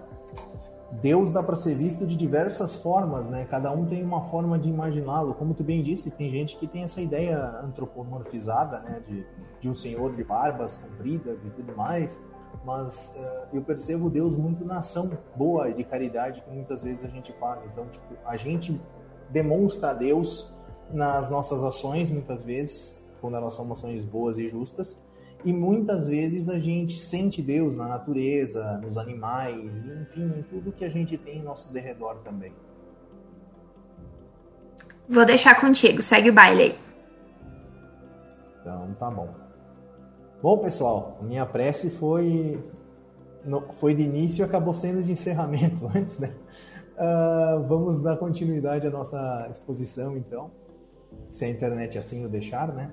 Deus 1.03 1.33
dá 1.33 1.43
para 1.43 1.55
ser 1.55 1.75
visto 1.75 2.07
de 2.07 2.17
diversas 2.17 2.77
formas, 2.77 3.29
né? 3.29 3.45
Cada 3.51 3.71
um 3.71 3.85
tem 3.85 4.03
uma 4.03 4.23
forma 4.31 4.59
de 4.59 4.71
imaginá-lo. 4.71 5.35
Como 5.35 5.53
tu 5.53 5.63
bem 5.63 5.83
disse, 5.83 6.11
tem 6.11 6.31
gente 6.31 6.57
que 6.57 6.67
tem 6.67 6.83
essa 6.83 7.03
ideia 7.03 7.37
antropomorfizada, 7.63 8.81
né? 8.81 9.03
De, 9.07 9.27
de 9.61 9.69
um 9.69 9.75
senhor 9.75 10.17
de 10.17 10.25
barbas 10.25 10.79
compridas 10.79 11.45
e 11.45 11.51
tudo 11.51 11.77
mais. 11.77 12.19
Mas 12.65 13.15
uh, 13.19 13.55
eu 13.55 13.61
percebo 13.61 14.09
Deus 14.09 14.35
muito 14.35 14.65
na 14.65 14.79
ação 14.79 15.11
boa 15.37 15.71
de 15.71 15.85
caridade 15.85 16.41
que 16.41 16.51
muitas 16.51 16.81
vezes 16.81 17.05
a 17.05 17.09
gente 17.09 17.35
faz. 17.35 17.67
Então, 17.67 17.87
tipo, 17.89 18.15
a 18.25 18.35
gente 18.35 18.81
demonstra 19.30 19.90
a 19.90 19.95
Deus 19.95 20.52
nas 20.92 21.30
nossas 21.30 21.62
ações, 21.62 22.11
muitas 22.11 22.42
vezes, 22.42 23.02
quando 23.21 23.37
elas 23.37 23.54
são 23.54 23.71
ações 23.73 24.04
boas 24.04 24.38
e 24.38 24.49
justas. 24.49 24.99
E 25.45 25.52
muitas 25.52 26.06
vezes 26.06 26.49
a 26.49 26.59
gente 26.59 27.00
sente 27.00 27.42
Deus 27.42 27.76
na 27.76 27.87
natureza, 27.87 28.78
nos 28.78 28.97
animais, 28.97 29.87
enfim, 29.87 30.38
em 30.38 30.42
tudo 30.42 30.73
que 30.73 30.85
a 30.85 30.88
gente 30.88 31.16
tem 31.16 31.38
em 31.38 31.42
nosso 31.42 31.73
derredor 31.73 32.16
também. 32.25 32.52
Vou 35.09 35.25
deixar 35.25 35.61
contigo, 35.61 36.02
segue 36.02 36.30
o 36.30 36.33
baile 36.33 36.62
aí. 36.62 36.78
Então 38.61 38.97
tá 38.99 39.11
bom. 39.11 39.28
Bom, 40.42 40.59
pessoal, 40.59 41.18
minha 41.23 41.47
prece 41.47 41.90
foi 41.90 42.59
foi 43.76 43.95
de 43.95 44.02
início 44.02 44.42
e 44.42 44.45
acabou 44.45 44.75
sendo 44.75 45.02
de 45.02 45.12
encerramento 45.12 45.87
antes, 45.95 46.18
né? 46.18 46.35
Uh, 46.97 47.62
vamos 47.69 48.00
dar 48.00 48.17
continuidade 48.17 48.87
à 48.87 48.91
nossa 48.91 49.47
exposição, 49.50 50.17
então, 50.17 50.50
se 51.29 51.45
a 51.45 51.49
internet 51.49 51.99
assim 51.99 52.25
o 52.25 52.29
deixar, 52.29 52.73
né? 52.73 52.91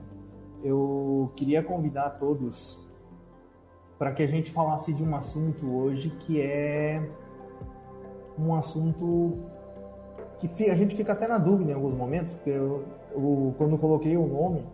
Eu 0.61 1.31
queria 1.37 1.63
convidar 1.63 2.09
todos 2.11 2.85
para 3.97 4.11
que 4.11 4.21
a 4.21 4.27
gente 4.27 4.51
falasse 4.51 4.93
de 4.93 5.01
um 5.01 5.15
assunto 5.15 5.65
hoje 5.73 6.09
que 6.19 6.41
é 6.41 7.09
um 8.37 8.53
assunto 8.53 9.37
que 10.37 10.69
a 10.69 10.75
gente 10.75 10.95
fica 10.95 11.13
até 11.13 11.25
na 11.25 11.37
dúvida 11.37 11.71
em 11.71 11.75
alguns 11.75 11.93
momentos, 11.93 12.33
porque 12.33 12.49
eu, 12.49 12.83
eu, 13.11 13.55
quando 13.57 13.73
eu 13.73 13.77
coloquei 13.77 14.17
o 14.17 14.27
nome, 14.27 14.65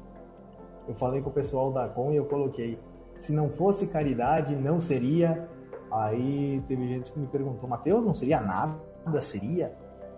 eu 0.87 0.95
falei 0.95 1.21
com 1.21 1.29
o 1.29 1.33
pessoal 1.33 1.71
da 1.71 1.87
Com 1.87 2.11
e 2.11 2.15
eu 2.15 2.25
coloquei: 2.25 2.79
se 3.15 3.31
não 3.31 3.49
fosse 3.49 3.85
caridade, 3.87 4.55
não 4.55 4.79
seria. 4.79 5.47
Aí 5.91 6.63
teve 6.67 6.87
gente 6.87 7.11
que 7.11 7.19
me 7.19 7.27
perguntou: 7.27 7.69
Mateus, 7.69 8.03
não 8.03 8.15
seria 8.15 8.41
nada? 8.41 8.88
Nada 9.09 9.21
seria? 9.21 9.75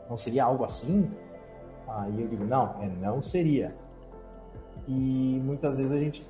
Não 0.10 0.18
seria 0.18 0.44
algo 0.44 0.66
assim? 0.66 1.10
Aí 1.88 2.22
eu 2.22 2.28
digo, 2.28 2.46
não, 2.46 2.82
é, 2.82 2.90
não 2.90 3.24
seria. 3.24 3.76
E 4.88 5.42
muitas 5.44 5.78
vezes 5.78 5.92
a 5.92 6.00
gente 6.00 6.26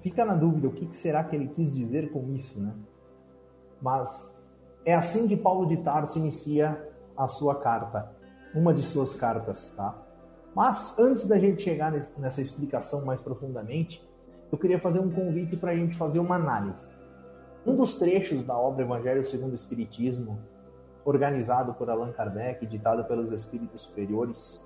fica 0.00 0.24
na 0.24 0.36
dúvida 0.36 0.68
o 0.68 0.72
que, 0.72 0.94
será 0.94 1.24
que 1.24 1.34
ele 1.34 1.48
quis 1.48 1.74
dizer 1.74 2.12
com 2.12 2.32
isso, 2.32 2.62
né? 2.62 2.72
Mas 3.82 4.38
é 4.84 4.94
assim 4.94 5.26
que 5.26 5.36
Paulo 5.36 5.66
de 5.66 5.78
Tarso 5.78 6.18
inicia 6.18 6.88
a 7.16 7.28
sua 7.28 7.60
carta, 7.60 8.12
uma 8.54 8.72
de 8.72 8.82
suas 8.82 9.14
cartas, 9.14 9.70
tá? 9.70 9.96
Mas 10.54 10.98
antes 10.98 11.26
da 11.26 11.38
gente 11.38 11.62
chegar 11.62 11.92
nessa 12.18 12.40
explicação 12.40 13.04
mais 13.04 13.20
profundamente, 13.20 14.06
eu 14.50 14.58
queria 14.58 14.78
fazer 14.78 15.00
um 15.00 15.10
convite 15.10 15.56
para 15.56 15.72
a 15.72 15.76
gente 15.76 15.96
fazer 15.96 16.18
uma 16.18 16.34
análise. 16.34 16.86
Um 17.64 17.76
dos 17.76 17.94
trechos 17.94 18.42
da 18.42 18.58
obra 18.58 18.84
Evangelho 18.84 19.24
segundo 19.24 19.52
o 19.52 19.54
Espiritismo, 19.54 20.38
organizado 21.04 21.74
por 21.74 21.88
Allan 21.90 22.12
Kardec, 22.12 22.66
ditado 22.66 23.04
pelos 23.04 23.30
espíritos 23.30 23.82
superiores, 23.82 24.64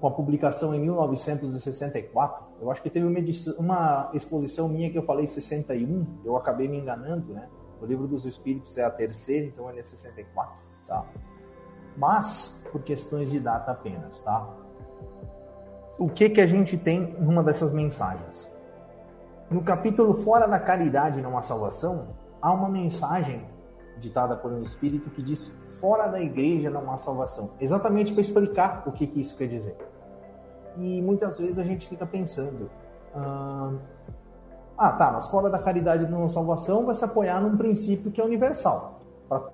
com 0.00 0.08
a 0.08 0.10
publicação 0.10 0.74
em 0.74 0.80
1964. 0.80 2.44
Eu 2.60 2.70
acho 2.70 2.82
que 2.82 2.90
teve 2.90 3.06
uma, 3.06 3.18
edição, 3.18 3.54
uma, 3.58 4.10
exposição 4.12 4.68
minha 4.68 4.90
que 4.90 4.98
eu 4.98 5.04
falei 5.04 5.26
61, 5.26 6.22
eu 6.24 6.36
acabei 6.36 6.66
me 6.66 6.78
enganando, 6.78 7.32
né? 7.32 7.48
O 7.80 7.86
livro 7.86 8.06
dos 8.06 8.24
espíritos 8.26 8.76
é 8.78 8.84
a 8.84 8.90
terceira, 8.90 9.46
então 9.46 9.68
ele 9.70 9.80
é 9.80 9.84
64, 9.84 10.56
tá? 10.86 11.04
Mas 11.96 12.66
por 12.70 12.82
questões 12.82 13.30
de 13.30 13.38
data 13.38 13.72
apenas, 13.72 14.20
tá? 14.20 14.48
O 15.98 16.08
que 16.08 16.30
que 16.30 16.40
a 16.40 16.46
gente 16.46 16.76
tem 16.76 17.14
numa 17.20 17.44
dessas 17.44 17.72
mensagens? 17.72 18.50
No 19.50 19.62
capítulo 19.62 20.14
Fora 20.14 20.48
da 20.48 20.58
Caridade 20.58 21.20
não 21.20 21.36
há 21.36 21.42
salvação, 21.42 22.16
há 22.40 22.52
uma 22.52 22.68
mensagem 22.68 23.46
ditada 24.02 24.36
por 24.36 24.52
um 24.52 24.60
espírito 24.60 25.08
que 25.08 25.22
diz 25.22 25.58
fora 25.80 26.08
da 26.08 26.20
igreja 26.20 26.68
não 26.68 26.90
há 26.92 26.98
salvação. 26.98 27.50
Exatamente 27.60 28.12
para 28.12 28.20
explicar 28.20 28.82
o 28.86 28.92
que, 28.92 29.06
que, 29.06 29.20
isso 29.20 29.36
quer 29.36 29.48
dizer. 29.48 29.76
E 30.76 31.00
muitas 31.00 31.38
vezes 31.38 31.58
a 31.58 31.64
gente 31.64 31.88
fica 31.88 32.06
pensando, 32.06 32.70
ah, 33.14 34.92
tá, 34.92 35.12
mas 35.12 35.28
fora 35.28 35.48
da 35.48 35.58
caridade 35.58 36.10
não 36.10 36.24
há 36.24 36.28
salvação 36.28 36.84
vai 36.84 36.94
se 36.94 37.04
apoiar 37.04 37.40
num 37.40 37.56
princípio 37.56 38.10
que 38.10 38.20
é 38.20 38.24
universal 38.24 39.00
para 39.28 39.50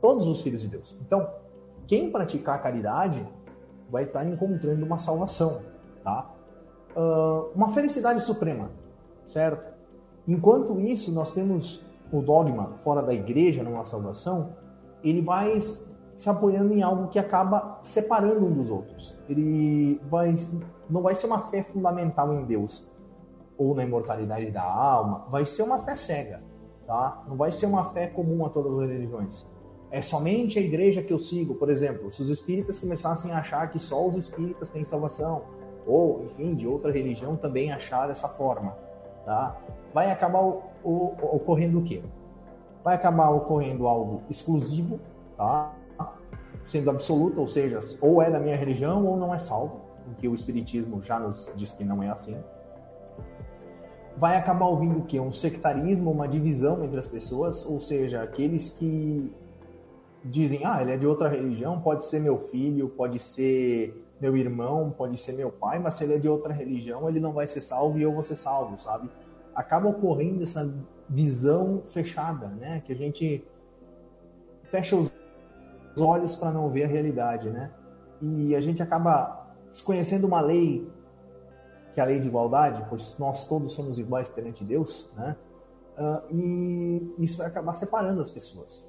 todos 0.00 0.26
os 0.26 0.40
filhos 0.40 0.60
de 0.60 0.68
Deus. 0.68 0.96
Então, 1.00 1.28
quem 1.86 2.10
praticar 2.10 2.56
a 2.56 2.58
caridade 2.58 3.26
vai 3.90 4.04
estar 4.04 4.24
encontrando 4.24 4.84
uma 4.84 4.98
salvação, 4.98 5.62
tá? 6.04 6.30
Uma 7.54 7.72
felicidade 7.72 8.20
suprema, 8.20 8.70
certo? 9.24 9.74
Enquanto 10.26 10.78
isso, 10.78 11.10
nós 11.12 11.32
temos 11.32 11.82
o 12.12 12.22
dogma 12.22 12.74
fora 12.80 13.02
da 13.02 13.14
igreja, 13.14 13.62
numa 13.62 13.84
salvação, 13.84 14.56
ele 15.02 15.22
vai 15.22 15.60
se 15.60 16.28
apoiando 16.28 16.74
em 16.74 16.82
algo 16.82 17.08
que 17.08 17.18
acaba 17.18 17.78
separando 17.82 18.44
um 18.44 18.52
dos 18.52 18.70
outros. 18.70 19.16
Ele 19.28 20.00
vai, 20.10 20.34
não 20.90 21.02
vai 21.02 21.14
ser 21.14 21.26
uma 21.26 21.38
fé 21.48 21.62
fundamental 21.62 22.34
em 22.34 22.44
Deus 22.44 22.86
ou 23.56 23.74
na 23.74 23.82
imortalidade 23.82 24.50
da 24.50 24.62
alma, 24.62 25.26
vai 25.30 25.44
ser 25.44 25.62
uma 25.62 25.80
fé 25.80 25.96
cega, 25.96 26.42
tá? 26.86 27.24
Não 27.28 27.36
vai 27.36 27.50
ser 27.50 27.66
uma 27.66 27.92
fé 27.92 28.06
comum 28.06 28.44
a 28.46 28.48
todas 28.48 28.72
as 28.78 28.88
religiões. 28.88 29.50
é 29.90 30.02
somente 30.02 30.58
a 30.58 30.62
igreja 30.62 31.02
que 31.02 31.12
eu 31.12 31.18
sigo, 31.18 31.54
por 31.54 31.70
exemplo, 31.70 32.10
se 32.10 32.22
os 32.22 32.30
espíritas 32.30 32.78
começassem 32.78 33.32
a 33.32 33.38
achar 33.38 33.70
que 33.70 33.78
só 33.78 34.06
os 34.06 34.16
espíritas 34.16 34.70
têm 34.70 34.84
salvação, 34.84 35.44
ou, 35.86 36.24
enfim, 36.24 36.54
de 36.54 36.66
outra 36.66 36.92
religião 36.92 37.36
também 37.36 37.72
achar 37.72 38.06
dessa 38.06 38.28
forma, 38.28 38.76
tá? 39.24 39.56
Vai 39.94 40.10
acabar 40.10 40.42
o, 40.88 41.36
ocorrendo 41.36 41.78
o 41.78 41.82
quê? 41.82 42.02
Vai 42.82 42.94
acabar 42.94 43.30
ocorrendo 43.30 43.86
algo 43.86 44.22
exclusivo, 44.30 44.98
tá? 45.36 45.74
Sendo 46.64 46.90
absoluto, 46.90 47.40
ou 47.40 47.48
seja, 47.48 47.78
ou 48.00 48.22
é 48.22 48.30
da 48.30 48.40
minha 48.40 48.56
religião 48.56 49.04
ou 49.04 49.16
não 49.16 49.34
é 49.34 49.38
salvo, 49.38 49.80
o 50.10 50.14
que 50.14 50.28
o 50.28 50.34
espiritismo 50.34 51.02
já 51.02 51.18
nos 51.18 51.52
diz 51.56 51.72
que 51.72 51.84
não 51.84 52.02
é 52.02 52.08
assim. 52.08 52.36
Vai 54.16 54.36
acabar 54.36 54.66
ouvindo 54.66 54.98
o 54.98 55.04
quê? 55.04 55.20
Um 55.20 55.32
sectarismo, 55.32 56.10
uma 56.10 56.26
divisão 56.26 56.82
entre 56.82 56.98
as 56.98 57.06
pessoas, 57.06 57.64
ou 57.64 57.80
seja, 57.80 58.22
aqueles 58.22 58.72
que 58.72 59.32
dizem, 60.24 60.62
ah, 60.64 60.82
ele 60.82 60.92
é 60.92 60.96
de 60.96 61.06
outra 61.06 61.28
religião, 61.28 61.80
pode 61.80 62.04
ser 62.04 62.20
meu 62.20 62.38
filho, 62.38 62.88
pode 62.88 63.18
ser 63.18 64.04
meu 64.20 64.36
irmão, 64.36 64.90
pode 64.90 65.16
ser 65.16 65.32
meu 65.32 65.50
pai, 65.50 65.78
mas 65.78 65.94
se 65.94 66.04
ele 66.04 66.14
é 66.14 66.18
de 66.18 66.28
outra 66.28 66.52
religião, 66.52 67.08
ele 67.08 67.20
não 67.20 67.32
vai 67.32 67.46
ser 67.46 67.60
salvo 67.60 67.98
e 67.98 68.02
eu 68.02 68.12
vou 68.12 68.22
ser 68.22 68.36
salvo, 68.36 68.76
sabe? 68.76 69.08
Acaba 69.58 69.88
ocorrendo 69.88 70.44
essa 70.44 70.72
visão 71.08 71.82
fechada, 71.84 72.46
né? 72.48 72.80
Que 72.86 72.92
a 72.92 72.96
gente 72.96 73.44
fecha 74.62 74.94
os 74.94 75.10
olhos 75.98 76.36
para 76.36 76.52
não 76.52 76.70
ver 76.70 76.84
a 76.84 76.86
realidade, 76.86 77.50
né? 77.50 77.72
E 78.20 78.54
a 78.54 78.60
gente 78.60 78.80
acaba 78.80 79.48
desconhecendo 79.68 80.26
uma 80.26 80.40
lei 80.40 80.88
que 81.92 82.00
é 82.00 82.04
a 82.04 82.06
lei 82.06 82.20
de 82.20 82.28
igualdade, 82.28 82.86
pois 82.88 83.18
nós 83.18 83.46
todos 83.46 83.72
somos 83.72 83.98
iguais 83.98 84.30
perante 84.30 84.64
Deus, 84.64 85.12
né? 85.16 85.36
Uh, 85.98 86.32
e 86.32 87.14
isso 87.18 87.38
vai 87.38 87.48
acabar 87.48 87.74
separando 87.74 88.22
as 88.22 88.30
pessoas. 88.30 88.86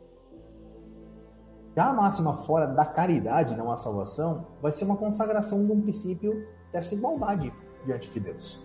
Já 1.76 1.90
a 1.90 1.94
máxima 1.94 2.36
fora 2.36 2.68
da 2.68 2.86
caridade, 2.86 3.56
não 3.56 3.72
a 3.72 3.78
salvação, 3.78 4.46
vai 4.62 4.72
ser 4.72 4.86
uma 4.86 4.98
consagração 4.98 5.66
de 5.66 5.72
um 5.72 5.82
princípio 5.82 6.48
dessa 6.72 6.94
igualdade 6.94 7.52
diante 7.84 8.12
de 8.12 8.20
Deus. 8.20 8.62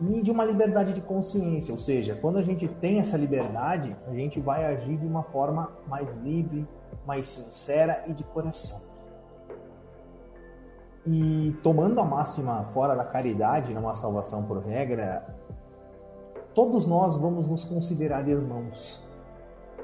E 0.00 0.22
de 0.22 0.30
uma 0.30 0.44
liberdade 0.44 0.92
de 0.92 1.00
consciência, 1.00 1.72
ou 1.72 1.78
seja, 1.78 2.16
quando 2.16 2.38
a 2.38 2.42
gente 2.42 2.66
tem 2.66 2.98
essa 2.98 3.16
liberdade, 3.16 3.96
a 4.06 4.12
gente 4.12 4.40
vai 4.40 4.64
agir 4.64 4.96
de 4.96 5.06
uma 5.06 5.22
forma 5.22 5.70
mais 5.86 6.14
livre, 6.16 6.66
mais 7.06 7.26
sincera 7.26 8.04
e 8.06 8.12
de 8.12 8.24
coração. 8.24 8.80
E 11.06 11.56
tomando 11.62 12.00
a 12.00 12.04
máxima 12.04 12.64
fora 12.70 12.94
da 12.94 13.04
caridade, 13.04 13.74
não 13.74 13.88
a 13.88 13.94
salvação 13.94 14.44
por 14.44 14.58
regra, 14.58 15.24
todos 16.54 16.86
nós 16.86 17.16
vamos 17.16 17.48
nos 17.48 17.64
considerar 17.64 18.28
irmãos 18.28 19.02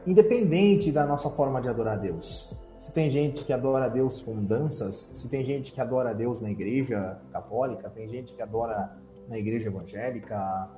independente 0.07 0.91
da 0.91 1.07
nossa 1.07 1.29
forma 1.31 1.61
de 1.61 1.69
adorar 1.69 1.95
a 1.95 1.97
Deus. 1.97 2.53
Se 2.79 2.93
tem 2.93 3.11
gente 3.11 3.45
que 3.45 3.53
adora 3.53 3.87
a 3.87 3.89
Deus 3.89 4.23
com 4.23 4.43
danças, 4.43 5.11
se 5.13 5.29
tem 5.29 5.45
gente 5.45 5.73
que 5.73 5.81
adora 5.81 6.11
a 6.11 6.13
Deus 6.15 6.41
na 6.41 6.51
igreja 6.51 7.19
católica, 7.33 7.91
tem 7.91 8.09
gente 8.09 8.33
que 8.35 8.41
adora 8.41 8.97
na 9.29 9.39
igreja 9.39 9.69
evangélica, 9.69 10.71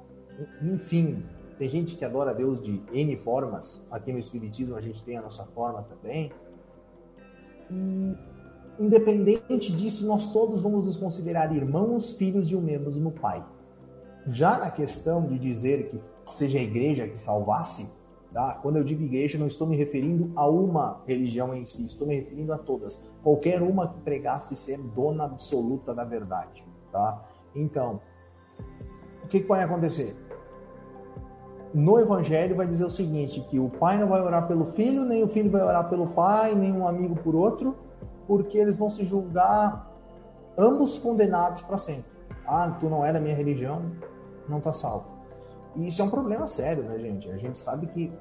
enfim, 0.62 1.24
tem 1.58 1.68
gente 1.68 1.96
que 1.96 2.04
adora 2.04 2.34
Deus 2.34 2.60
de 2.60 2.82
N 2.92 3.16
formas. 3.18 3.86
Aqui 3.90 4.12
no 4.12 4.18
Espiritismo 4.18 4.76
a 4.76 4.80
gente 4.80 5.02
tem 5.04 5.16
a 5.16 5.22
nossa 5.22 5.44
forma 5.46 5.82
também. 5.82 6.32
E, 7.70 8.16
independente 8.78 9.72
disso, 9.76 10.06
nós 10.06 10.32
todos 10.32 10.60
vamos 10.60 10.86
nos 10.86 10.96
considerar 10.96 11.54
irmãos, 11.54 12.14
filhos 12.14 12.48
de 12.48 12.56
um 12.56 12.60
mesmo 12.60 13.12
Pai. 13.12 13.44
Já 14.26 14.58
na 14.58 14.70
questão 14.70 15.26
de 15.26 15.38
dizer 15.38 15.88
que 15.88 16.00
seja 16.32 16.58
a 16.58 16.62
igreja 16.62 17.08
que 17.08 17.18
salvasse, 17.18 18.00
Tá? 18.32 18.54
Quando 18.62 18.76
eu 18.76 18.84
digo 18.84 19.02
igreja, 19.02 19.36
não 19.36 19.48
estou 19.48 19.66
me 19.66 19.76
referindo 19.76 20.32
a 20.36 20.48
uma 20.48 21.02
religião 21.04 21.52
em 21.52 21.64
si, 21.64 21.84
estou 21.84 22.06
me 22.06 22.14
referindo 22.14 22.52
a 22.52 22.58
todas. 22.58 23.02
Qualquer 23.24 23.60
uma 23.60 23.88
que 23.88 24.00
pregasse 24.02 24.56
ser 24.56 24.78
dona 24.78 25.24
absoluta 25.24 25.92
da 25.92 26.04
verdade. 26.04 26.64
Tá? 26.92 27.24
Então, 27.56 28.00
o 29.24 29.28
que, 29.28 29.40
que 29.40 29.48
vai 29.48 29.62
acontecer? 29.62 30.16
No 31.72 31.98
Evangelho 31.98 32.56
vai 32.56 32.66
dizer 32.66 32.84
o 32.84 32.90
seguinte: 32.90 33.40
que 33.48 33.58
o 33.58 33.68
pai 33.68 33.98
não 33.98 34.08
vai 34.08 34.20
orar 34.20 34.48
pelo 34.48 34.66
filho, 34.66 35.04
nem 35.04 35.22
o 35.22 35.28
filho 35.28 35.50
vai 35.50 35.62
orar 35.62 35.88
pelo 35.88 36.08
pai, 36.08 36.54
nem 36.54 36.72
um 36.72 36.86
amigo 36.86 37.14
por 37.16 37.34
outro, 37.34 37.76
porque 38.26 38.58
eles 38.58 38.74
vão 38.74 38.90
se 38.90 39.04
julgar 39.04 39.90
ambos 40.58 40.98
condenados 40.98 41.62
para 41.62 41.78
sempre. 41.78 42.10
Ah, 42.46 42.76
tu 42.80 42.88
não 42.88 43.04
era 43.04 43.20
minha 43.20 43.34
religião, 43.34 43.82
não 44.48 44.58
está 44.58 44.72
salvo. 44.72 45.06
E 45.76 45.86
isso 45.86 46.02
é 46.02 46.04
um 46.04 46.10
problema 46.10 46.46
sério, 46.48 46.82
né, 46.82 46.98
gente? 46.98 47.30
A 47.30 47.36
gente 47.36 47.58
sabe 47.58 47.86
que 47.86 48.12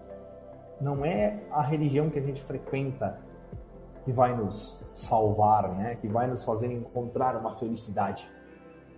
não 0.79 1.03
é 1.03 1.39
a 1.51 1.61
religião 1.61 2.09
que 2.09 2.19
a 2.19 2.21
gente 2.21 2.41
frequenta 2.41 3.19
que 4.05 4.11
vai 4.11 4.35
nos 4.35 4.79
salvar, 4.93 5.69
né? 5.75 5.95
Que 5.95 6.07
vai 6.07 6.27
nos 6.27 6.43
fazer 6.43 6.71
encontrar 6.71 7.35
uma 7.35 7.53
felicidade. 7.53 8.29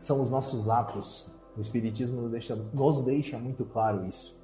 São 0.01 0.21
os 0.21 0.29
nossos 0.29 0.67
atos. 0.67 1.29
O 1.55 1.61
Espiritismo 1.61 2.23
nos 2.23 2.31
deixa, 2.31 2.55
nos 2.55 3.05
deixa 3.05 3.37
muito 3.37 3.63
claro 3.63 4.05
isso. 4.05 4.41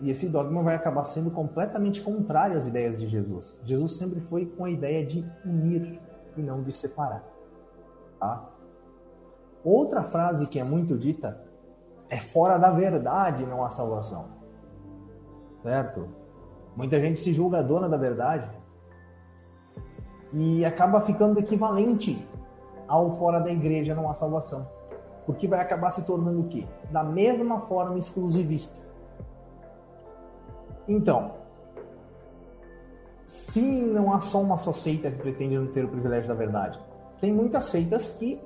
E 0.00 0.10
esse 0.10 0.28
dogma 0.28 0.62
vai 0.62 0.74
acabar 0.74 1.04
sendo 1.04 1.30
completamente 1.30 2.02
contrário 2.02 2.58
às 2.58 2.66
ideias 2.66 3.00
de 3.00 3.06
Jesus. 3.08 3.58
Jesus 3.64 3.92
sempre 3.92 4.20
foi 4.20 4.44
com 4.44 4.66
a 4.66 4.70
ideia 4.70 5.06
de 5.06 5.24
unir 5.44 5.98
e 6.36 6.42
não 6.42 6.62
de 6.62 6.76
separar. 6.76 7.24
Tá? 8.20 8.50
Outra 9.64 10.02
frase 10.02 10.46
que 10.46 10.60
é 10.60 10.64
muito 10.64 10.98
dita 10.98 11.40
é 12.10 12.18
fora 12.18 12.58
da 12.58 12.70
verdade 12.70 13.46
não 13.46 13.64
há 13.64 13.70
salvação. 13.70 14.28
Certo? 15.62 16.08
Muita 16.76 17.00
gente 17.00 17.18
se 17.18 17.32
julga 17.32 17.62
dona 17.62 17.88
da 17.88 17.96
verdade 17.96 18.50
e 20.34 20.64
acaba 20.64 21.00
ficando 21.00 21.38
equivalente 21.38 22.28
ao 22.88 23.12
fora 23.12 23.40
da 23.40 23.50
igreja 23.50 23.94
não 23.94 24.10
há 24.10 24.14
salvação. 24.14 24.68
Porque 25.26 25.48
vai 25.48 25.60
acabar 25.60 25.90
se 25.90 26.04
tornando 26.04 26.40
o 26.40 26.48
quê? 26.48 26.66
Da 26.90 27.02
mesma 27.02 27.60
forma 27.60 27.98
exclusivista. 27.98 28.84
Então, 30.86 31.32
se 33.26 33.60
não 33.60 34.12
há 34.12 34.20
só 34.20 34.40
uma 34.40 34.58
só 34.58 34.72
seita 34.72 35.10
que 35.10 35.18
pretende 35.18 35.56
não 35.56 35.66
ter 35.66 35.84
o 35.84 35.88
privilégio 35.88 36.28
da 36.28 36.34
verdade, 36.34 36.78
tem 37.20 37.32
muitas 37.32 37.64
seitas 37.64 38.12
que 38.12 38.40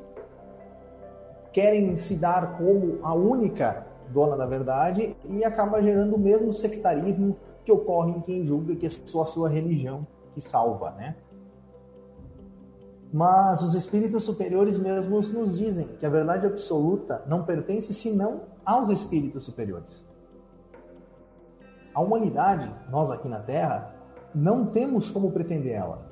querem 1.52 1.96
se 1.96 2.16
dar 2.16 2.56
como 2.56 2.98
a 3.02 3.12
única 3.12 3.86
dona 4.10 4.36
da 4.36 4.46
verdade 4.46 5.16
e 5.28 5.44
acaba 5.44 5.82
gerando 5.82 6.14
o 6.14 6.18
mesmo 6.18 6.52
sectarismo 6.52 7.36
que 7.64 7.72
ocorre 7.72 8.12
em 8.12 8.20
quem 8.20 8.46
julga 8.46 8.76
que 8.76 8.86
é 8.86 8.90
só 8.90 9.22
a 9.22 9.26
sua 9.26 9.48
religião 9.48 10.06
que 10.32 10.40
salva, 10.40 10.92
né? 10.92 11.16
Mas 13.12 13.62
os 13.62 13.74
espíritos 13.74 14.22
superiores 14.24 14.76
mesmos 14.76 15.30
nos 15.30 15.56
dizem 15.56 15.88
que 15.96 16.04
a 16.04 16.10
verdade 16.10 16.46
absoluta 16.46 17.22
não 17.26 17.44
pertence 17.44 17.94
senão 17.94 18.42
aos 18.64 18.90
espíritos 18.90 19.44
superiores. 19.44 20.06
A 21.94 22.02
humanidade, 22.02 22.70
nós 22.90 23.10
aqui 23.10 23.28
na 23.28 23.40
Terra, 23.40 23.94
não 24.34 24.66
temos 24.66 25.10
como 25.10 25.32
pretender 25.32 25.72
ela 25.72 26.06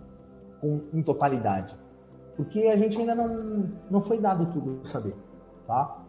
com, 0.61 0.81
em 0.93 1.03
totalidade, 1.03 1.77
porque 2.35 2.61
a 2.67 2.77
gente 2.77 2.99
ainda 2.99 3.15
não, 3.15 3.71
não 3.91 4.01
foi 4.01 4.19
dado 4.19 4.51
tudo 4.53 4.81
saber 4.85 5.15
tá? 5.67 6.03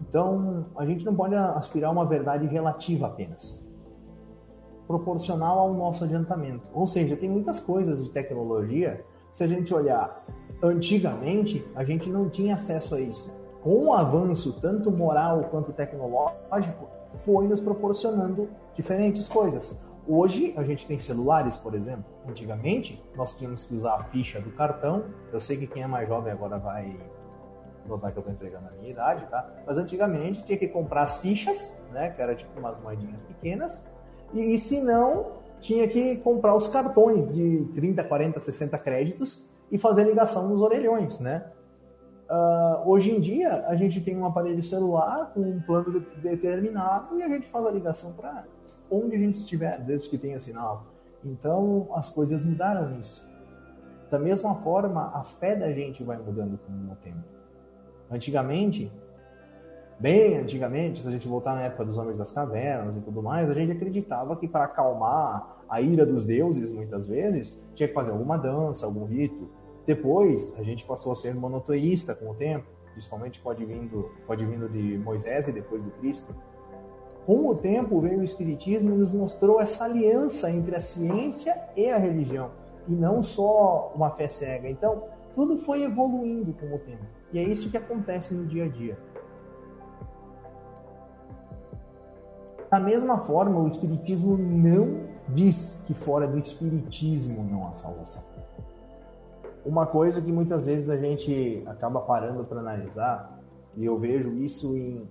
Então, 0.00 0.66
a 0.76 0.84
gente 0.84 1.04
não 1.04 1.14
pode 1.14 1.34
aspirar 1.34 1.88
a 1.88 1.92
uma 1.92 2.04
verdade 2.04 2.46
relativa 2.46 3.06
apenas, 3.06 3.64
proporcional 4.86 5.58
ao 5.58 5.74
nosso 5.74 6.04
adiantamento. 6.04 6.66
Ou 6.72 6.86
seja, 6.86 7.16
tem 7.16 7.30
muitas 7.30 7.60
coisas 7.60 8.04
de 8.04 8.10
tecnologia, 8.10 9.04
se 9.34 9.42
a 9.42 9.48
gente 9.48 9.74
olhar 9.74 10.24
antigamente, 10.62 11.66
a 11.74 11.82
gente 11.82 12.08
não 12.08 12.30
tinha 12.30 12.54
acesso 12.54 12.94
a 12.94 13.00
isso. 13.00 13.36
Com 13.62 13.86
o 13.86 13.92
avanço, 13.92 14.60
tanto 14.60 14.92
moral 14.92 15.48
quanto 15.50 15.72
tecnológico, 15.72 16.88
foi 17.24 17.48
nos 17.48 17.60
proporcionando 17.60 18.48
diferentes 18.74 19.28
coisas. 19.28 19.76
Hoje 20.06 20.54
a 20.56 20.62
gente 20.62 20.86
tem 20.86 21.00
celulares, 21.00 21.56
por 21.56 21.74
exemplo. 21.74 22.04
Antigamente 22.28 23.02
nós 23.16 23.34
tínhamos 23.34 23.64
que 23.64 23.74
usar 23.74 23.96
a 23.96 24.04
ficha 24.04 24.40
do 24.40 24.52
cartão. 24.52 25.06
Eu 25.32 25.40
sei 25.40 25.56
que 25.56 25.66
quem 25.66 25.82
é 25.82 25.86
mais 25.88 26.08
jovem 26.08 26.32
agora 26.32 26.56
vai 26.56 26.96
notar 27.88 28.12
que 28.12 28.18
eu 28.18 28.22
tô 28.22 28.30
entregando 28.30 28.68
a 28.68 28.70
minha 28.70 28.90
idade, 28.90 29.26
tá? 29.26 29.50
Mas 29.66 29.78
antigamente 29.78 30.44
tinha 30.44 30.56
que 30.56 30.68
comprar 30.68 31.02
as 31.02 31.18
fichas, 31.18 31.82
né? 31.90 32.10
Que 32.10 32.22
era 32.22 32.36
tipo 32.36 32.56
umas 32.60 32.78
moedinhas 32.80 33.22
pequenas. 33.22 33.82
E, 34.32 34.54
e 34.54 34.58
se 34.58 34.80
não, 34.80 35.43
tinha 35.64 35.88
que 35.88 36.18
comprar 36.18 36.54
os 36.54 36.68
cartões 36.68 37.32
de 37.32 37.64
30, 37.72 38.04
40, 38.04 38.38
60 38.38 38.78
créditos 38.78 39.42
e 39.72 39.78
fazer 39.78 40.04
ligação 40.04 40.46
nos 40.46 40.60
orelhões, 40.60 41.20
né? 41.20 41.46
Uh, 42.28 42.88
hoje 42.88 43.10
em 43.10 43.20
dia, 43.20 43.66
a 43.66 43.74
gente 43.74 44.00
tem 44.00 44.16
um 44.16 44.26
aparelho 44.26 44.62
celular 44.62 45.32
com 45.32 45.40
um 45.40 45.60
plano 45.62 46.04
determinado 46.22 47.18
e 47.18 47.22
a 47.22 47.28
gente 47.28 47.46
faz 47.46 47.64
a 47.66 47.70
ligação 47.70 48.12
para 48.12 48.44
onde 48.90 49.16
a 49.16 49.18
gente 49.18 49.36
estiver, 49.36 49.80
desde 49.80 50.10
que 50.10 50.18
tenha 50.18 50.38
sinal. 50.38 50.84
Então, 51.24 51.88
as 51.92 52.10
coisas 52.10 52.42
mudaram 52.42 52.90
nisso. 52.90 53.26
Da 54.10 54.18
mesma 54.18 54.56
forma, 54.56 55.12
a 55.14 55.24
fé 55.24 55.56
da 55.56 55.72
gente 55.72 56.04
vai 56.04 56.18
mudando 56.18 56.58
com 56.58 56.92
o 56.92 56.96
tempo. 56.96 57.24
Antigamente, 58.10 58.92
Bem 59.98 60.38
antigamente, 60.38 61.00
se 61.00 61.08
a 61.08 61.10
gente 61.10 61.28
voltar 61.28 61.54
na 61.54 61.62
época 61.62 61.84
dos 61.84 61.96
homens 61.96 62.18
das 62.18 62.32
cavernas 62.32 62.96
e 62.96 63.00
tudo 63.00 63.22
mais, 63.22 63.48
a 63.48 63.54
gente 63.54 63.72
acreditava 63.72 64.36
que 64.36 64.48
para 64.48 64.64
acalmar 64.64 65.53
a 65.68 65.80
ira 65.80 66.04
dos 66.04 66.24
deuses, 66.24 66.70
muitas 66.70 67.06
vezes, 67.06 67.58
tinha 67.74 67.88
que 67.88 67.94
fazer 67.94 68.12
alguma 68.12 68.36
dança, 68.36 68.86
algum 68.86 69.04
rito. 69.04 69.48
Depois, 69.86 70.54
a 70.58 70.62
gente 70.62 70.84
passou 70.84 71.12
a 71.12 71.16
ser 71.16 71.34
monoteísta 71.34 72.14
com 72.14 72.30
o 72.30 72.34
tempo, 72.34 72.66
principalmente 72.92 73.40
pode 73.40 73.64
vindo, 73.64 74.10
pode 74.26 74.44
vindo 74.44 74.68
de 74.68 74.98
Moisés 74.98 75.48
e 75.48 75.52
depois 75.52 75.82
do 75.82 75.90
Cristo. 75.92 76.34
Com 77.26 77.48
o 77.48 77.54
tempo 77.54 78.00
veio 78.00 78.20
o 78.20 78.24
Espiritismo 78.24 78.92
e 78.92 78.96
nos 78.96 79.10
mostrou 79.10 79.60
essa 79.60 79.84
aliança 79.84 80.50
entre 80.50 80.76
a 80.76 80.80
ciência 80.80 81.54
e 81.76 81.90
a 81.90 81.98
religião, 81.98 82.50
e 82.86 82.94
não 82.94 83.22
só 83.22 83.92
uma 83.94 84.10
fé 84.10 84.28
cega. 84.28 84.68
Então, 84.68 85.04
tudo 85.34 85.58
foi 85.58 85.82
evoluindo 85.82 86.52
com 86.52 86.74
o 86.74 86.78
tempo. 86.78 87.04
E 87.32 87.38
é 87.38 87.42
isso 87.42 87.70
que 87.70 87.76
acontece 87.76 88.34
no 88.34 88.46
dia 88.46 88.64
a 88.64 88.68
dia. 88.68 88.98
Da 92.70 92.80
mesma 92.80 93.18
forma, 93.18 93.60
o 93.60 93.68
Espiritismo 93.68 94.36
não 94.36 95.13
diz 95.28 95.80
que 95.86 95.94
fora 95.94 96.26
do 96.26 96.38
Espiritismo 96.38 97.42
não 97.44 97.68
há 97.68 97.74
salvação. 97.74 98.22
Uma 99.64 99.86
coisa 99.86 100.20
que 100.20 100.30
muitas 100.30 100.66
vezes 100.66 100.90
a 100.90 100.96
gente 100.96 101.62
acaba 101.66 102.00
parando 102.00 102.44
para 102.44 102.60
analisar, 102.60 103.40
e 103.76 103.84
eu 103.84 103.98
vejo 103.98 104.34
isso 104.34 104.76
em 104.76 105.08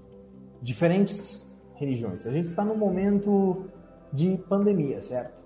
diferentes 0.62 1.52
religiões. 1.76 2.26
A 2.26 2.32
gente 2.32 2.46
está 2.46 2.64
num 2.64 2.78
momento 2.78 3.66
de 4.12 4.38
pandemia, 4.50 5.02
certo? 5.02 5.42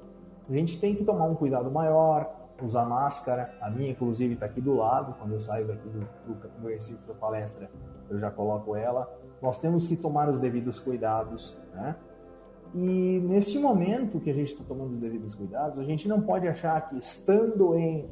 A 0.50 0.54
gente 0.54 0.80
tem 0.80 0.96
que 0.96 1.04
tomar 1.04 1.26
um 1.26 1.36
cuidado 1.36 1.72
maior, 1.72 2.30
usar 2.62 2.86
máscara. 2.86 3.56
A 3.62 3.70
minha, 3.70 3.92
inclusive, 3.92 4.34
está 4.34 4.46
aqui 4.46 4.62
do 4.62 4.76
lado. 4.76 5.16
Quando 5.20 5.34
eu 5.34 5.42
saio 5.42 5.68
daqui 5.68 5.90
do, 5.90 6.00
do, 6.00 6.50
do 6.62 6.68
recinto 6.68 7.08
da 7.08 7.14
palestra, 7.14 7.70
eu 8.10 8.18
já 8.18 8.30
coloco 8.30 8.76
ela. 8.76 9.12
Nós 9.42 9.60
temos 9.60 9.88
que 9.88 9.96
tomar 9.96 10.30
os 10.30 10.40
devidos 10.40 10.80
cuidados, 10.80 11.58
né? 11.74 11.96
E 12.74 13.22
nesse 13.26 13.58
momento 13.60 14.20
que 14.20 14.30
a 14.30 14.34
gente 14.34 14.54
está 14.54 14.64
tomando 14.64 14.92
os 14.92 15.00
devidos 15.00 15.34
cuidados, 15.34 15.80
a 15.80 15.84
gente 15.84 16.08
não 16.08 16.22
pode 16.22 16.48
achar 16.48 16.90
que 16.90 16.98
estando 16.98 17.76
em 17.76 18.10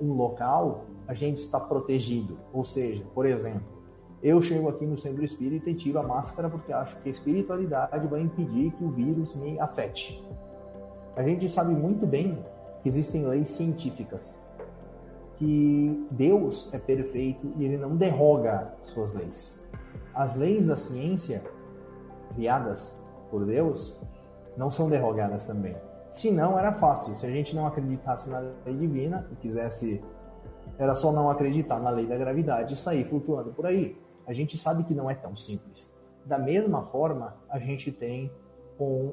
um 0.00 0.12
local 0.12 0.86
a 1.06 1.14
gente 1.14 1.38
está 1.38 1.58
protegido. 1.58 2.38
Ou 2.52 2.64
seja, 2.64 3.04
por 3.14 3.26
exemplo, 3.26 3.82
eu 4.22 4.40
chego 4.40 4.68
aqui 4.68 4.86
no 4.86 4.96
centro 4.96 5.24
espírita 5.24 5.68
e 5.68 5.74
tiro 5.74 5.98
a 5.98 6.02
máscara 6.02 6.48
porque 6.48 6.72
acho 6.72 6.96
que 7.00 7.08
a 7.08 7.12
espiritualidade 7.12 8.06
vai 8.06 8.20
impedir 8.20 8.70
que 8.72 8.84
o 8.84 8.90
vírus 8.90 9.34
me 9.34 9.58
afete. 9.58 10.24
A 11.16 11.22
gente 11.22 11.48
sabe 11.48 11.74
muito 11.74 12.06
bem 12.06 12.44
que 12.82 12.88
existem 12.88 13.26
leis 13.26 13.48
científicas, 13.48 14.38
que 15.36 16.06
Deus 16.12 16.72
é 16.72 16.78
perfeito 16.78 17.52
e 17.56 17.64
ele 17.64 17.76
não 17.76 17.96
derroga 17.96 18.72
suas 18.82 19.12
leis. 19.12 19.60
As 20.14 20.36
leis 20.36 20.66
da 20.66 20.76
ciência 20.76 21.42
criadas 22.34 23.01
por 23.32 23.46
Deus 23.46 23.96
não 24.58 24.70
são 24.70 24.90
derrogadas 24.90 25.46
também. 25.46 25.74
Se 26.10 26.30
não, 26.30 26.58
era 26.58 26.70
fácil. 26.74 27.14
Se 27.14 27.24
a 27.24 27.30
gente 27.30 27.56
não 27.56 27.66
acreditasse 27.66 28.28
na 28.28 28.40
lei 28.40 28.76
divina 28.76 29.26
e 29.32 29.36
quisesse. 29.36 30.04
Era 30.78 30.94
só 30.94 31.10
não 31.10 31.30
acreditar 31.30 31.80
na 31.80 31.88
lei 31.88 32.06
da 32.06 32.18
gravidade 32.18 32.74
e 32.74 32.76
sair 32.76 33.04
flutuando 33.04 33.52
por 33.52 33.64
aí. 33.64 33.98
A 34.26 34.34
gente 34.34 34.56
sabe 34.58 34.84
que 34.84 34.94
não 34.94 35.10
é 35.10 35.14
tão 35.14 35.34
simples. 35.34 35.90
Da 36.26 36.38
mesma 36.38 36.82
forma, 36.82 37.34
a 37.48 37.58
gente 37.58 37.90
tem 37.90 38.30
com 38.76 39.12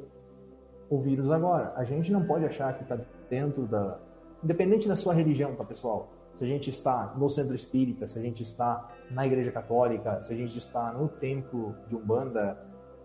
o 0.89 0.99
vírus 0.99 1.31
agora. 1.31 1.73
A 1.77 1.85
gente 1.85 2.11
não 2.11 2.25
pode 2.25 2.45
achar 2.45 2.75
que 2.75 2.83
está 2.83 2.99
dentro 3.29 3.65
da. 3.65 3.99
Independente 4.43 4.87
da 4.87 4.97
sua 4.97 5.13
religião, 5.13 5.55
tá, 5.55 5.63
pessoal? 5.63 6.09
Se 6.35 6.43
a 6.43 6.47
gente 6.47 6.69
está 6.69 7.13
no 7.17 7.29
centro 7.29 7.55
espírita, 7.55 8.07
se 8.07 8.19
a 8.19 8.21
gente 8.21 8.43
está 8.43 8.89
na 9.11 9.25
igreja 9.25 9.51
católica, 9.51 10.21
se 10.21 10.33
a 10.33 10.35
gente 10.35 10.57
está 10.57 10.93
no 10.93 11.07
templo 11.07 11.75
de 11.87 11.95
Umbanda, 11.95 12.57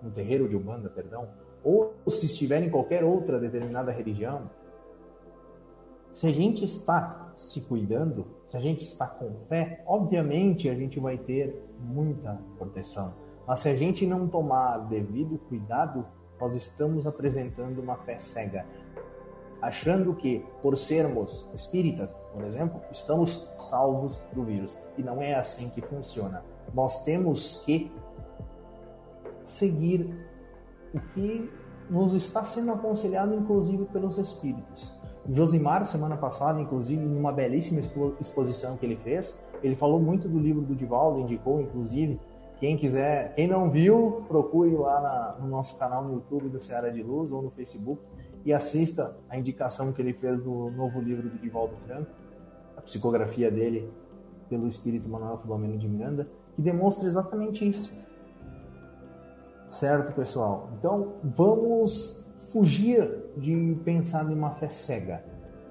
no 0.05 0.11
terreiro 0.11 0.49
de 0.49 0.57
Umbanda, 0.57 0.91
perdão, 0.91 1.29
ou 1.65 1.95
se 2.09 2.27
estiver 2.27 2.63
em 2.63 2.69
qualquer 2.69 3.03
outra 3.03 3.41
determinada 3.41 3.91
religião, 3.91 4.51
se 6.13 6.29
a 6.29 6.33
gente 6.33 6.65
está 6.65 7.33
se 7.35 7.63
cuidando, 7.63 8.27
se 8.47 8.57
a 8.57 8.61
gente 8.61 8.85
está 8.85 9.07
com 9.07 9.33
fé, 9.49 9.83
obviamente 9.87 10.69
a 10.69 10.75
gente 10.75 11.01
vai 11.01 11.19
ter 11.19 11.61
muita 11.81 12.39
proteção. 12.57 13.15
Mas 13.47 13.61
se 13.61 13.69
a 13.69 13.75
gente 13.75 14.07
não 14.07 14.29
tomar 14.29 14.79
devido 14.79 15.39
cuidado, 15.39 16.07
nós 16.41 16.55
estamos 16.55 17.07
apresentando 17.07 17.81
uma 17.81 17.97
fé 17.97 18.19
cega, 18.19 18.65
achando 19.61 20.15
que 20.15 20.45
por 20.63 20.77
sermos 20.79 21.49
espíritas, 21.55 22.15
por 22.33 22.45
exemplo, 22.45 22.81
estamos 22.93 23.51
salvos 23.59 24.21
do 24.33 24.45
vírus. 24.45 24.79
E 24.97 25.03
não 25.03 25.21
é 25.21 25.35
assim 25.35 25.69
que 25.71 25.81
funciona. 25.81 26.45
Nós 26.73 27.05
temos 27.05 27.63
que 27.65 27.91
seguir 29.45 30.11
o 30.95 31.01
que 31.13 31.51
nos 31.91 32.15
está 32.15 32.45
sendo 32.45 32.73
aconselhado, 32.73 33.35
inclusive, 33.35 33.85
pelos 33.87 34.17
espíritos. 34.17 34.93
Josimar, 35.29 35.87
semana 35.87 36.17
passada, 36.17 36.61
inclusive, 36.61 37.05
em 37.05 37.17
uma 37.17 37.33
belíssima 37.33 37.81
exposição 38.21 38.77
que 38.77 38.85
ele 38.85 38.97
fez, 38.97 39.43
ele 39.63 39.77
falou 39.77 40.01
muito 40.01 40.29
do 40.29 40.39
livro 40.39 40.63
do 40.63 40.75
Divaldo, 40.75 41.21
indicou, 41.21 41.61
inclusive, 41.61 42.21
quem 42.59 42.77
quiser, 42.77 43.35
quem 43.35 43.47
não 43.47 43.71
viu, 43.71 44.25
procure 44.29 44.75
lá 44.77 45.01
na, 45.01 45.37
no 45.41 45.49
nosso 45.49 45.79
canal 45.79 46.05
no 46.05 46.15
YouTube 46.15 46.49
do 46.49 46.61
Seara 46.61 46.91
de 46.91 47.03
Luz 47.03 47.33
ou 47.33 47.43
no 47.43 47.51
Facebook 47.51 48.01
e 48.45 48.53
assista 48.53 49.17
a 49.29 49.39
indicação 49.39 49.93
que 49.93 50.01
ele 50.01 50.13
fez 50.13 50.43
do 50.43 50.71
novo 50.71 51.01
livro 51.01 51.29
do 51.29 51.39
Divaldo 51.39 51.77
Franco, 51.79 52.11
a 52.77 52.83
psicografia 52.83 53.51
dele 53.51 53.91
pelo 54.49 54.69
espírito 54.69 55.09
Manuel 55.09 55.39
Filomeno 55.39 55.79
de 55.79 55.89
Miranda, 55.89 56.29
que 56.55 56.63
demonstra 56.63 57.09
exatamente 57.09 57.67
isso 57.67 57.91
Certo, 59.75 60.13
pessoal? 60.13 60.71
Então, 60.79 61.15
vamos 61.25 62.25
fugir 62.53 63.25
de 63.37 63.77
pensar 63.85 64.25
em 64.31 64.35
uma 64.35 64.51
fé 64.51 64.69
cega. 64.69 65.25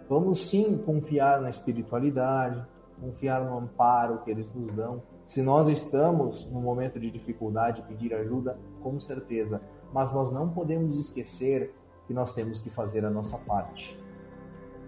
Vamos 0.10 0.46
sim 0.46 0.78
confiar 0.78 1.40
na 1.40 1.50
espiritualidade, 1.50 2.62
confiar 3.00 3.46
no 3.46 3.58
amparo 3.58 4.22
que 4.22 4.30
eles 4.30 4.54
nos 4.54 4.74
dão. 4.74 5.02
Se 5.26 5.42
nós 5.42 5.70
estamos 5.70 6.46
no 6.52 6.60
momento 6.60 7.00
de 7.00 7.10
dificuldade, 7.10 7.82
pedir 7.84 8.14
ajuda, 8.14 8.60
com 8.82 9.00
certeza. 9.00 9.62
Mas 9.94 10.12
nós 10.12 10.34
não 10.34 10.50
podemos 10.50 10.98
esquecer 10.98 11.74
que 12.06 12.14
nós 12.14 12.34
temos 12.34 12.60
que 12.60 12.70
fazer 12.70 13.06
a 13.06 13.10
nossa 13.10 13.38
parte. 13.38 13.98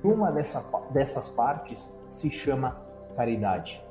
Uma 0.04 0.30
dessa, 0.30 0.62
dessas 0.92 1.30
partes 1.30 1.98
se 2.06 2.30
chama 2.30 2.82
caridade. 3.16 3.82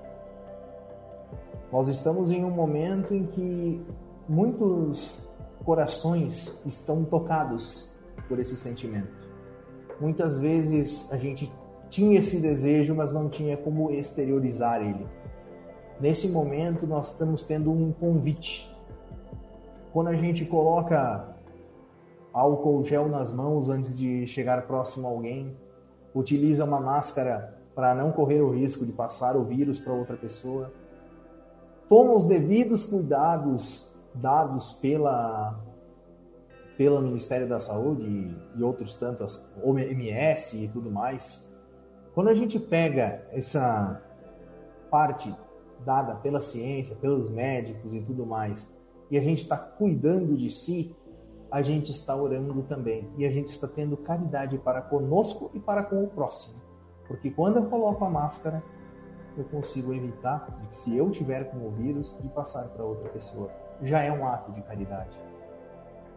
Nós 1.72 1.88
estamos 1.88 2.30
em 2.30 2.44
um 2.44 2.50
momento 2.50 3.14
em 3.14 3.24
que 3.24 3.82
muitos 4.28 5.22
corações 5.64 6.60
estão 6.66 7.04
tocados 7.04 7.90
por 8.28 8.38
esse 8.38 8.56
sentimento. 8.56 9.12
Muitas 10.00 10.38
vezes 10.38 11.10
a 11.12 11.16
gente 11.16 11.50
tinha 11.88 12.18
esse 12.18 12.40
desejo, 12.40 12.94
mas 12.94 13.12
não 13.12 13.28
tinha 13.28 13.56
como 13.56 13.90
exteriorizar 13.90 14.80
ele. 14.80 15.06
Nesse 16.00 16.28
momento, 16.28 16.86
nós 16.86 17.12
estamos 17.12 17.44
tendo 17.44 17.70
um 17.70 17.92
convite. 17.92 18.74
Quando 19.92 20.08
a 20.08 20.14
gente 20.14 20.44
coloca 20.44 21.36
álcool 22.32 22.82
gel 22.82 23.08
nas 23.08 23.30
mãos 23.30 23.68
antes 23.68 23.96
de 23.96 24.26
chegar 24.26 24.66
próximo 24.66 25.06
a 25.06 25.10
alguém, 25.10 25.56
utiliza 26.12 26.64
uma 26.64 26.80
máscara 26.80 27.56
para 27.74 27.94
não 27.94 28.10
correr 28.10 28.40
o 28.40 28.50
risco 28.50 28.84
de 28.84 28.92
passar 28.92 29.36
o 29.36 29.44
vírus 29.44 29.78
para 29.78 29.92
outra 29.92 30.16
pessoa, 30.16 30.72
toma 31.88 32.14
os 32.14 32.24
devidos 32.24 32.84
cuidados 32.84 33.93
dados 34.14 34.72
pela 34.74 35.60
pelo 36.76 37.00
Ministério 37.00 37.48
da 37.48 37.60
Saúde 37.60 38.36
e 38.56 38.62
outros 38.62 38.96
tantas, 38.96 39.48
OMS 39.62 40.64
e 40.64 40.68
tudo 40.68 40.90
mais, 40.90 41.54
quando 42.14 42.28
a 42.28 42.34
gente 42.34 42.58
pega 42.58 43.24
essa 43.30 44.02
parte 44.90 45.34
dada 45.84 46.16
pela 46.16 46.40
ciência, 46.40 46.96
pelos 46.96 47.30
médicos 47.30 47.94
e 47.94 48.00
tudo 48.00 48.26
mais, 48.26 48.68
e 49.10 49.18
a 49.18 49.22
gente 49.22 49.42
está 49.42 49.56
cuidando 49.56 50.36
de 50.36 50.50
si, 50.50 50.96
a 51.50 51.62
gente 51.62 51.92
está 51.92 52.16
orando 52.16 52.62
também. 52.64 53.08
E 53.16 53.24
a 53.24 53.30
gente 53.30 53.48
está 53.48 53.68
tendo 53.68 53.96
caridade 53.96 54.58
para 54.58 54.80
conosco 54.80 55.50
e 55.54 55.60
para 55.60 55.84
com 55.84 56.02
o 56.02 56.08
próximo. 56.08 56.60
Porque 57.06 57.30
quando 57.30 57.58
eu 57.58 57.66
coloco 57.66 58.04
a 58.04 58.10
máscara, 58.10 58.62
eu 59.36 59.44
consigo 59.44 59.92
evitar 59.92 60.48
se 60.70 60.96
eu 60.96 61.10
tiver 61.10 61.50
com 61.50 61.66
o 61.66 61.70
vírus, 61.70 62.16
de 62.20 62.28
passar 62.28 62.68
para 62.70 62.84
outra 62.84 63.08
pessoa 63.10 63.50
já 63.84 64.02
é 64.02 64.10
um 64.10 64.26
ato 64.26 64.50
de 64.52 64.62
caridade. 64.62 65.16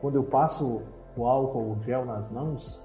Quando 0.02 0.16
eu 0.16 0.24
passo 0.24 0.84
o 1.16 1.26
álcool, 1.28 1.74
o 1.74 1.82
gel 1.82 2.06
nas 2.06 2.30
mãos, 2.32 2.84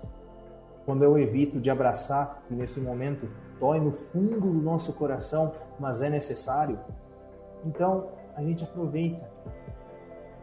quando 0.84 1.04
eu 1.04 1.16
evito 1.16 1.60
de 1.60 1.70
abraçar, 1.70 2.42
e 2.50 2.56
nesse 2.56 2.80
momento 2.80 3.30
dói 3.60 3.78
no 3.78 3.92
fundo 3.92 4.52
do 4.52 4.60
nosso 4.60 4.92
coração, 4.94 5.52
mas 5.78 6.02
é 6.02 6.10
necessário, 6.10 6.78
então 7.64 8.08
a 8.34 8.42
gente 8.42 8.64
aproveita 8.64 9.30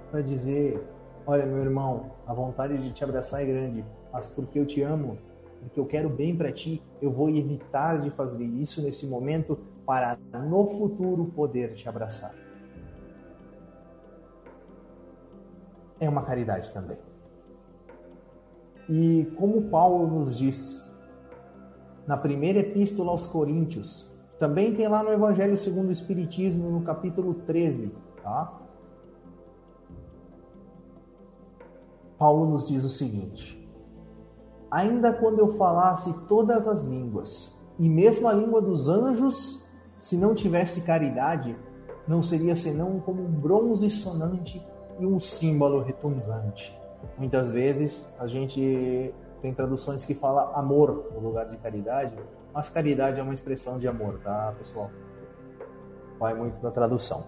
para 0.09 0.21
dizer: 0.21 0.81
Olha, 1.25 1.45
meu 1.45 1.59
irmão, 1.59 2.11
a 2.25 2.33
vontade 2.33 2.77
de 2.77 2.91
te 2.91 3.03
abraçar 3.03 3.43
é 3.43 3.45
grande, 3.45 3.85
mas 4.11 4.27
porque 4.27 4.57
eu 4.57 4.65
te 4.65 4.81
amo, 4.81 5.17
porque 5.59 5.79
eu 5.79 5.85
quero 5.85 6.09
bem 6.09 6.35
para 6.35 6.51
ti, 6.51 6.81
eu 7.01 7.11
vou 7.11 7.29
evitar 7.29 7.99
de 7.99 8.09
fazer 8.09 8.43
isso 8.43 8.81
nesse 8.81 9.05
momento 9.05 9.59
para 9.85 10.17
no 10.47 10.65
futuro 10.67 11.25
poder 11.25 11.73
te 11.73 11.89
abraçar. 11.89 12.48
É 15.99 16.07
uma 16.07 16.23
caridade 16.23 16.71
também. 16.71 16.97
E 18.89 19.25
como 19.37 19.69
Paulo 19.69 20.07
nos 20.07 20.37
diz 20.37 20.87
na 22.07 22.17
primeira 22.17 22.59
epístola 22.59 23.11
aos 23.11 23.27
Coríntios, 23.27 24.17
também 24.39 24.73
tem 24.73 24.87
lá 24.87 25.03
no 25.03 25.11
Evangelho 25.11 25.55
segundo 25.57 25.89
o 25.89 25.91
Espiritismo, 25.91 26.71
no 26.71 26.81
capítulo 26.81 27.33
13, 27.33 27.95
tá? 28.23 28.59
Paulo 32.17 32.47
nos 32.47 32.67
diz 32.67 32.83
o 32.83 32.89
seguinte: 32.89 33.69
Ainda 34.71 35.13
quando 35.13 35.39
eu 35.39 35.57
falasse 35.57 36.25
todas 36.27 36.67
as 36.67 36.83
línguas, 36.83 37.55
e 37.77 37.87
mesmo 37.87 38.27
a 38.27 38.33
língua 38.33 38.61
dos 38.61 38.87
anjos, 38.87 39.65
se 39.99 40.17
não 40.17 40.33
tivesse 40.33 40.81
caridade, 40.81 41.55
não 42.07 42.23
seria 42.23 42.55
senão 42.55 42.99
como 42.99 43.23
um 43.23 43.31
bronze 43.31 43.89
sonante 43.91 44.65
e 44.99 45.05
um 45.05 45.19
símbolo 45.19 45.81
retumbante. 45.81 46.77
Muitas 47.17 47.49
vezes 47.49 48.13
a 48.19 48.27
gente 48.27 49.13
tem 49.41 49.53
traduções 49.53 50.05
que 50.05 50.13
fala 50.13 50.51
amor 50.53 51.11
no 51.13 51.19
lugar 51.19 51.45
de 51.45 51.57
caridade, 51.57 52.13
mas 52.53 52.69
caridade 52.69 53.19
é 53.19 53.23
uma 53.23 53.33
expressão 53.33 53.79
de 53.79 53.87
amor, 53.87 54.19
tá, 54.19 54.53
pessoal? 54.57 54.91
Vai 56.19 56.33
muito 56.33 56.61
da 56.61 56.71
tradução. 56.71 57.23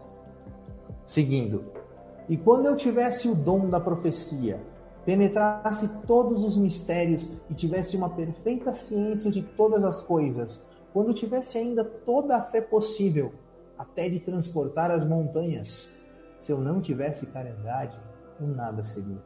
Seguindo. 1.06 1.64
E 2.28 2.38
quando 2.38 2.66
eu 2.66 2.76
tivesse 2.76 3.30
o 3.30 3.36
dom 3.36 3.70
da 3.70 3.80
profecia, 3.80 4.62
penetrasse 5.06 6.06
todos 6.06 6.44
os 6.44 6.58
mistérios 6.58 7.38
e 7.50 7.54
tivesse 7.54 7.96
uma 7.96 8.10
perfeita 8.10 8.74
ciência 8.74 9.32
de 9.32 9.42
todas 9.42 9.84
as 9.84 10.02
coisas, 10.02 10.64
quando 10.94 11.14
tivesse 11.14 11.58
ainda 11.58 11.84
toda 11.84 12.36
a 12.36 12.42
fé 12.42 12.62
possível, 12.62 13.32
até 13.78 14.10
de 14.10 14.20
transportar 14.20 14.92
as 14.92 15.06
montanhas, 15.06 15.96
se 16.42 16.52
eu 16.52 16.60
não 16.60 16.82
tivesse 16.82 17.28
caridade, 17.28 17.98
eu 18.40 18.48
nada 18.48 18.84
seria. 18.84 19.22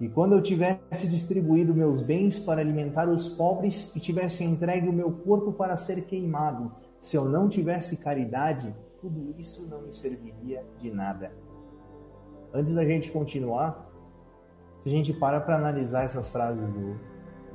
E 0.00 0.08
quando 0.08 0.34
eu 0.34 0.42
tivesse 0.42 1.08
distribuído 1.08 1.74
meus 1.74 2.00
bens 2.00 2.40
para 2.40 2.60
alimentar 2.60 3.08
os 3.08 3.28
pobres 3.28 3.94
e 3.94 4.00
tivesse 4.00 4.42
entregue 4.42 4.88
o 4.88 4.92
meu 4.92 5.12
corpo 5.12 5.52
para 5.52 5.76
ser 5.76 6.06
queimado, 6.06 6.72
se 7.00 7.16
eu 7.16 7.26
não 7.26 7.48
tivesse 7.48 7.98
caridade, 7.98 8.74
tudo 9.00 9.34
isso 9.38 9.66
não 9.68 9.82
me 9.82 9.92
serviria 9.92 10.64
de 10.78 10.90
nada. 10.90 11.32
Antes 12.52 12.74
da 12.74 12.84
gente 12.84 13.12
continuar, 13.12 13.88
se 14.80 14.88
a 14.88 14.90
gente 14.90 15.12
para 15.12 15.40
para 15.40 15.56
analisar 15.56 16.04
essas 16.04 16.28
frases 16.28 16.72
do, 16.72 16.98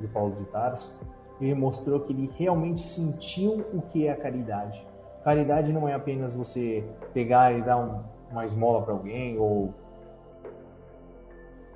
de 0.00 0.08
Paulo 0.08 0.34
de 0.36 0.44
Tarso, 0.46 0.92
ele 1.40 1.54
mostrou 1.54 2.00
que 2.00 2.12
ele 2.12 2.32
realmente 2.36 2.80
sentiu 2.80 3.66
o 3.74 3.82
que 3.82 4.06
é 4.06 4.12
a 4.12 4.16
caridade. 4.16 4.86
Caridade 5.26 5.72
não 5.72 5.88
é 5.88 5.92
apenas 5.92 6.36
você 6.36 6.88
pegar 7.12 7.52
e 7.52 7.60
dar 7.60 7.78
um, 7.78 8.00
uma 8.30 8.46
esmola 8.46 8.80
para 8.82 8.92
alguém 8.92 9.36
ou 9.36 9.74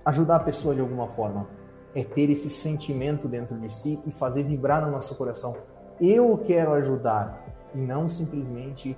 ajudar 0.05 0.37
a 0.37 0.45
pessoa 0.45 0.73
de 0.73 0.81
alguma 0.81 1.09
forma. 1.09 1.49
É 1.93 2.05
ter 2.05 2.31
esse 2.31 2.49
sentimento 2.49 3.27
dentro 3.27 3.59
de 3.59 3.69
si 3.69 4.01
e 4.07 4.13
fazer 4.13 4.45
vibrar 4.45 4.87
no 4.87 4.93
nosso 4.93 5.17
coração. 5.17 5.57
Eu 6.01 6.39
quero 6.47 6.75
ajudar 6.75 7.45
e 7.75 7.79
não 7.79 8.09
simplesmente 8.09 8.97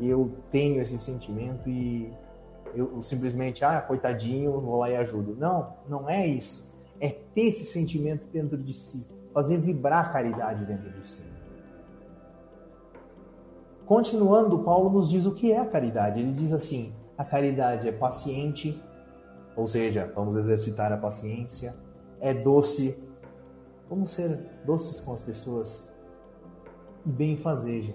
eu 0.00 0.32
tenho 0.50 0.80
esse 0.80 0.98
sentimento 0.98 1.68
e 1.68 2.10
eu, 2.74 3.02
simplesmente, 3.02 3.62
ah, 3.62 3.82
coitadinho, 3.82 4.58
vou 4.58 4.78
lá 4.78 4.88
e 4.88 4.96
ajudo. 4.96 5.36
Não, 5.38 5.74
não 5.86 6.08
é 6.08 6.26
isso. 6.26 6.74
É 6.98 7.10
ter 7.10 7.48
esse 7.48 7.66
sentimento 7.66 8.26
dentro 8.28 8.56
de 8.56 8.72
si, 8.72 9.06
fazer 9.34 9.58
vibrar 9.58 10.06
a 10.06 10.08
caridade 10.08 10.64
dentro 10.64 10.90
de 10.92 11.06
si. 11.06 11.35
Continuando, 13.86 14.64
Paulo 14.64 14.90
nos 14.90 15.08
diz 15.08 15.26
o 15.26 15.34
que 15.34 15.52
é 15.52 15.60
a 15.60 15.64
caridade. 15.64 16.18
Ele 16.18 16.32
diz 16.32 16.52
assim: 16.52 16.92
a 17.16 17.24
caridade 17.24 17.88
é 17.88 17.92
paciente, 17.92 18.82
ou 19.56 19.64
seja, 19.66 20.12
vamos 20.12 20.34
exercitar 20.34 20.92
a 20.92 20.96
paciência, 20.96 21.72
é 22.20 22.34
doce, 22.34 23.08
vamos 23.88 24.10
ser 24.10 24.38
doces 24.64 25.00
com 25.00 25.12
as 25.12 25.22
pessoas 25.22 25.88
e 27.06 27.10
benfazeja. 27.10 27.94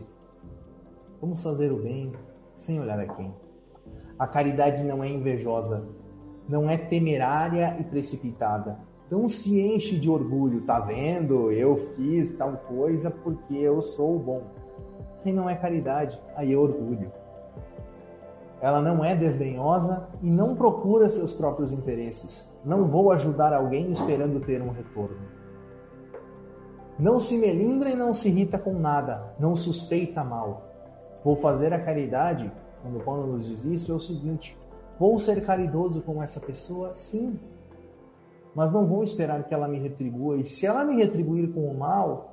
Vamos 1.20 1.42
fazer 1.42 1.74
o 1.74 1.82
bem 1.82 2.14
sem 2.56 2.80
olhar 2.80 3.00
a 3.00 3.06
quem. 3.06 3.36
A 4.18 4.26
caridade 4.26 4.84
não 4.84 5.04
é 5.04 5.10
invejosa, 5.10 5.90
não 6.48 6.70
é 6.70 6.78
temerária 6.78 7.76
e 7.80 7.84
precipitada. 7.84 8.80
Não 9.10 9.28
se 9.28 9.60
enche 9.60 10.00
de 10.00 10.10
orgulho, 10.10 10.66
tá 10.66 10.80
vendo? 10.80 11.52
Eu 11.52 11.76
fiz 11.96 12.32
tal 12.38 12.56
coisa 12.60 13.12
porque 13.12 13.56
eu 13.56 13.82
sou 13.82 14.18
bom. 14.18 14.61
Aí 15.26 15.34
não 15.34 15.50
é 15.50 15.56
caridade, 15.56 16.22
aí 16.36 16.54
é 16.54 16.58
orgulho. 16.58 17.12
Ela 18.62 18.82
não 18.82 19.04
é 19.04 19.16
desdenhosa 19.16 20.08
e 20.22 20.30
não 20.30 20.56
procura 20.56 21.10
seus 21.10 21.34
próprios 21.34 21.72
interesses. 21.72 22.52
Não 22.64 22.88
vou 22.88 23.12
ajudar 23.12 23.54
alguém 23.54 23.92
esperando 23.92 24.40
ter 24.40 24.62
um 24.62 24.72
retorno. 24.72 25.18
Não 27.00 27.20
se 27.20 27.38
melindra 27.38 27.90
e 27.90 27.96
não 27.96 28.14
se 28.14 28.28
irrita 28.28 28.60
com 28.60 28.74
nada, 28.74 29.34
não 29.40 29.56
suspeita 29.56 30.24
mal. 30.24 30.64
Vou 31.24 31.36
fazer 31.36 31.74
a 31.74 31.84
caridade 31.84 32.52
quando 32.82 33.04
Paulo 33.04 33.28
nos 33.28 33.46
diz 33.46 33.64
isso, 33.64 33.92
é 33.92 33.96
o 33.96 34.00
seguinte: 34.00 34.58
vou 35.00 35.20
ser 35.20 35.46
caridoso 35.46 36.02
com 36.02 36.22
essa 36.22 36.40
pessoa, 36.40 36.94
sim, 36.94 37.40
mas 38.56 38.72
não 38.72 38.88
vou 38.88 39.04
esperar 39.04 39.44
que 39.44 39.54
ela 39.54 39.68
me 39.68 39.80
retribua. 39.80 40.38
E 40.38 40.46
se 40.46 40.66
ela 40.66 40.84
me 40.84 40.96
retribuir 40.96 41.54
com 41.54 41.62
o 41.62 41.78
mal, 41.78 42.31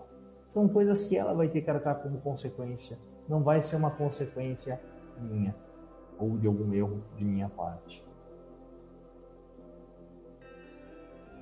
são 0.48 0.66
coisas 0.66 1.04
que 1.04 1.16
ela 1.16 1.34
vai 1.34 1.48
ter 1.48 1.60
que 1.60 1.70
arcar 1.70 2.02
como 2.02 2.18
consequência. 2.20 2.98
Não 3.28 3.44
vai 3.44 3.60
ser 3.62 3.76
uma 3.76 3.90
consequência 3.90 4.80
minha 5.20 5.54
ou 6.18 6.36
de 6.36 6.46
algum 6.46 6.72
erro 6.72 7.02
de 7.16 7.24
minha 7.24 7.48
parte. 7.48 8.04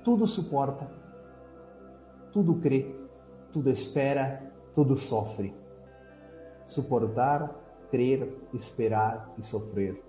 Tudo 0.03 0.27
suporta, 0.27 0.89
tudo 2.31 2.55
crê, 2.55 2.95
tudo 3.51 3.69
espera, 3.69 4.43
tudo 4.73 4.95
sofre. 4.95 5.55
Suportar 6.65 7.55
crer, 7.89 8.37
esperar 8.53 9.33
e 9.37 9.43
sofrer. 9.43 10.03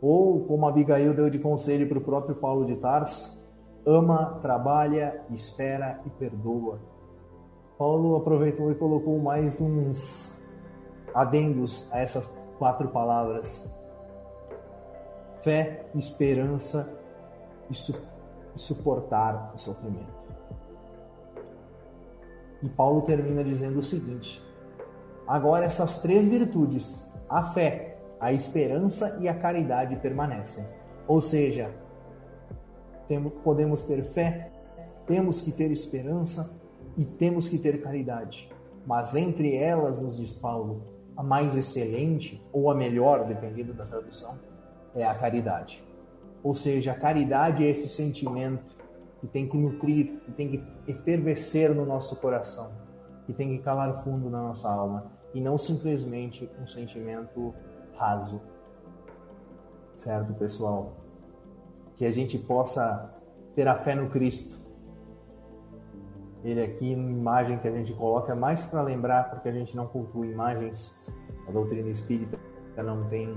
Ou, 0.00 0.44
como 0.46 0.66
Abigail 0.66 1.14
deu 1.14 1.30
de 1.30 1.38
conselho 1.38 1.88
para 1.88 1.98
o 1.98 2.02
próprio 2.02 2.34
Paulo 2.34 2.66
de 2.66 2.74
Tarso, 2.76 3.40
ama, 3.86 4.40
trabalha, 4.42 5.24
espera 5.30 6.00
e 6.04 6.10
perdoa. 6.10 6.80
Paulo 7.82 8.14
aproveitou 8.14 8.70
e 8.70 8.76
colocou 8.76 9.18
mais 9.18 9.60
uns 9.60 10.40
adendos 11.12 11.88
a 11.90 11.98
essas 11.98 12.32
quatro 12.56 12.86
palavras: 12.90 13.68
fé, 15.42 15.84
esperança 15.92 16.96
e, 17.68 17.74
su 17.74 17.92
suportar 18.54 19.52
o 19.52 19.58
sofrimento. 19.58 20.28
E 22.62 22.68
Paulo 22.68 23.02
termina 23.02 23.42
dizendo 23.42 23.80
o 23.80 23.82
seguinte: 23.82 24.40
Agora, 25.26 25.64
essas 25.64 25.98
três 25.98 26.24
virtudes, 26.28 27.08
a 27.28 27.50
fé, 27.50 27.98
a 28.20 28.32
esperança 28.32 29.18
e 29.20 29.28
a 29.28 29.36
caridade, 29.36 29.96
permanecem. 29.96 30.64
Ou 31.08 31.20
seja, 31.20 31.74
temos, 33.08 33.32
podemos 33.42 33.82
ter 33.82 34.04
fé, 34.04 34.52
temos 35.04 35.40
que 35.40 35.50
ter 35.50 35.72
esperança 35.72 36.61
e 36.96 37.04
temos 37.04 37.48
que 37.48 37.58
ter 37.58 37.82
caridade. 37.82 38.50
Mas 38.86 39.14
entre 39.14 39.54
elas, 39.54 39.98
nos 39.98 40.16
diz 40.16 40.32
Paulo, 40.32 40.82
a 41.16 41.22
mais 41.22 41.56
excelente 41.56 42.42
ou 42.52 42.70
a 42.70 42.74
melhor, 42.74 43.26
dependendo 43.26 43.72
da 43.72 43.86
tradução, 43.86 44.38
é 44.94 45.04
a 45.04 45.14
caridade. 45.14 45.84
Ou 46.42 46.54
seja, 46.54 46.92
a 46.92 46.98
caridade 46.98 47.64
é 47.64 47.70
esse 47.70 47.88
sentimento 47.88 48.76
que 49.20 49.26
tem 49.26 49.48
que 49.48 49.56
nutrir, 49.56 50.20
que 50.24 50.32
tem 50.32 50.48
que 50.48 50.64
efervescer 50.86 51.74
no 51.74 51.86
nosso 51.86 52.16
coração 52.16 52.82
que 53.24 53.32
tem 53.32 53.56
que 53.56 53.62
calar 53.62 54.02
fundo 54.02 54.28
na 54.28 54.42
nossa 54.42 54.68
alma 54.68 55.12
e 55.34 55.40
não 55.40 55.56
simplesmente 55.56 56.50
um 56.60 56.66
sentimento 56.66 57.54
raso. 57.96 58.40
Certo, 59.94 60.34
pessoal? 60.34 60.96
Que 61.94 62.04
a 62.04 62.10
gente 62.10 62.38
possa 62.38 63.14
ter 63.54 63.68
a 63.68 63.74
fé 63.74 63.94
no 63.94 64.08
Cristo. 64.10 64.61
Ele 66.44 66.62
aqui, 66.62 66.96
na 66.96 67.10
imagem 67.10 67.58
que 67.58 67.68
a 67.68 67.70
gente 67.70 67.92
coloca, 67.94 68.32
é 68.32 68.34
mais 68.34 68.64
para 68.64 68.82
lembrar, 68.82 69.30
porque 69.30 69.48
a 69.48 69.52
gente 69.52 69.76
não 69.76 69.86
cultua 69.86 70.26
imagens. 70.26 70.92
A 71.48 71.52
doutrina 71.52 71.88
espírita 71.88 72.38
não 72.76 73.04
tem 73.04 73.34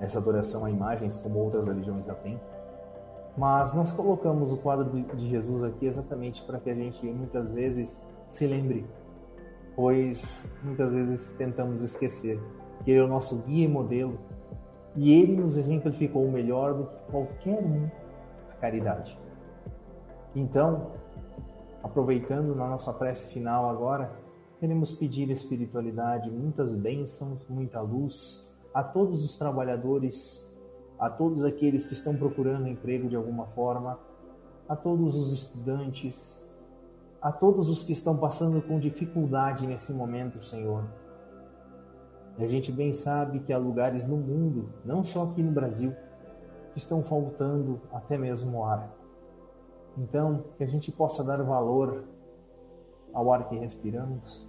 essa 0.00 0.18
adoração 0.18 0.64
a 0.64 0.70
imagens, 0.70 1.18
como 1.18 1.38
outras 1.38 1.66
religiões 1.66 2.04
já 2.04 2.14
têm. 2.14 2.40
Mas 3.36 3.74
nós 3.74 3.92
colocamos 3.92 4.50
o 4.50 4.56
quadro 4.56 4.90
de 5.14 5.28
Jesus 5.28 5.62
aqui 5.62 5.86
exatamente 5.86 6.42
para 6.42 6.58
que 6.58 6.70
a 6.70 6.74
gente, 6.74 7.06
muitas 7.06 7.48
vezes, 7.50 8.02
se 8.28 8.46
lembre, 8.46 8.86
pois 9.74 10.50
muitas 10.62 10.90
vezes 10.90 11.32
tentamos 11.32 11.82
esquecer 11.82 12.40
que 12.82 12.90
Ele 12.90 13.00
é 13.00 13.04
o 13.04 13.08
nosso 13.08 13.42
guia 13.42 13.66
e 13.66 13.68
modelo 13.68 14.18
e 14.94 15.12
Ele 15.12 15.36
nos 15.36 15.56
exemplificou 15.56 16.30
melhor 16.30 16.74
do 16.74 16.86
que 16.86 16.96
qualquer 17.10 17.62
um 17.62 17.90
a 18.50 18.54
caridade. 18.54 19.18
Então, 20.34 20.92
aproveitando 21.86 22.54
na 22.54 22.68
nossa 22.68 22.92
prece 22.92 23.26
final 23.32 23.68
agora, 23.68 24.12
queremos 24.60 24.92
pedir 24.92 25.30
espiritualidade, 25.30 26.30
muitas 26.30 26.74
bênçãos, 26.74 27.46
muita 27.48 27.80
luz 27.80 28.50
a 28.74 28.84
todos 28.84 29.24
os 29.24 29.36
trabalhadores 29.36 30.46
a 30.98 31.10
todos 31.10 31.44
aqueles 31.44 31.86
que 31.86 31.92
estão 31.92 32.16
procurando 32.16 32.68
emprego 32.68 33.08
de 33.08 33.16
alguma 33.16 33.46
forma, 33.46 33.98
a 34.68 34.74
todos 34.74 35.14
os 35.14 35.32
estudantes, 35.32 36.42
a 37.20 37.30
todos 37.30 37.68
os 37.68 37.84
que 37.84 37.92
estão 37.92 38.16
passando 38.16 38.62
com 38.62 38.78
dificuldade 38.78 39.66
nesse 39.66 39.92
momento, 39.92 40.42
Senhor. 40.42 40.84
E 42.38 42.44
a 42.44 42.48
gente 42.48 42.70
bem 42.72 42.92
sabe 42.92 43.40
que 43.40 43.52
há 43.52 43.58
lugares 43.58 44.06
no 44.06 44.16
mundo, 44.16 44.70
não 44.84 45.02
só 45.02 45.24
aqui 45.24 45.42
no 45.42 45.52
Brasil, 45.52 45.94
que 46.72 46.78
estão 46.78 47.02
faltando 47.02 47.80
até 47.92 48.18
mesmo 48.18 48.64
ar. 48.64 48.90
Então, 49.96 50.44
que 50.56 50.64
a 50.64 50.66
gente 50.66 50.92
possa 50.92 51.24
dar 51.24 51.42
valor 51.42 52.04
ao 53.12 53.32
ar 53.32 53.48
que 53.48 53.56
respiramos, 53.56 54.46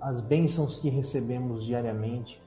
às 0.00 0.20
bênçãos 0.20 0.76
que 0.76 0.88
recebemos 0.88 1.64
diariamente 1.64 2.42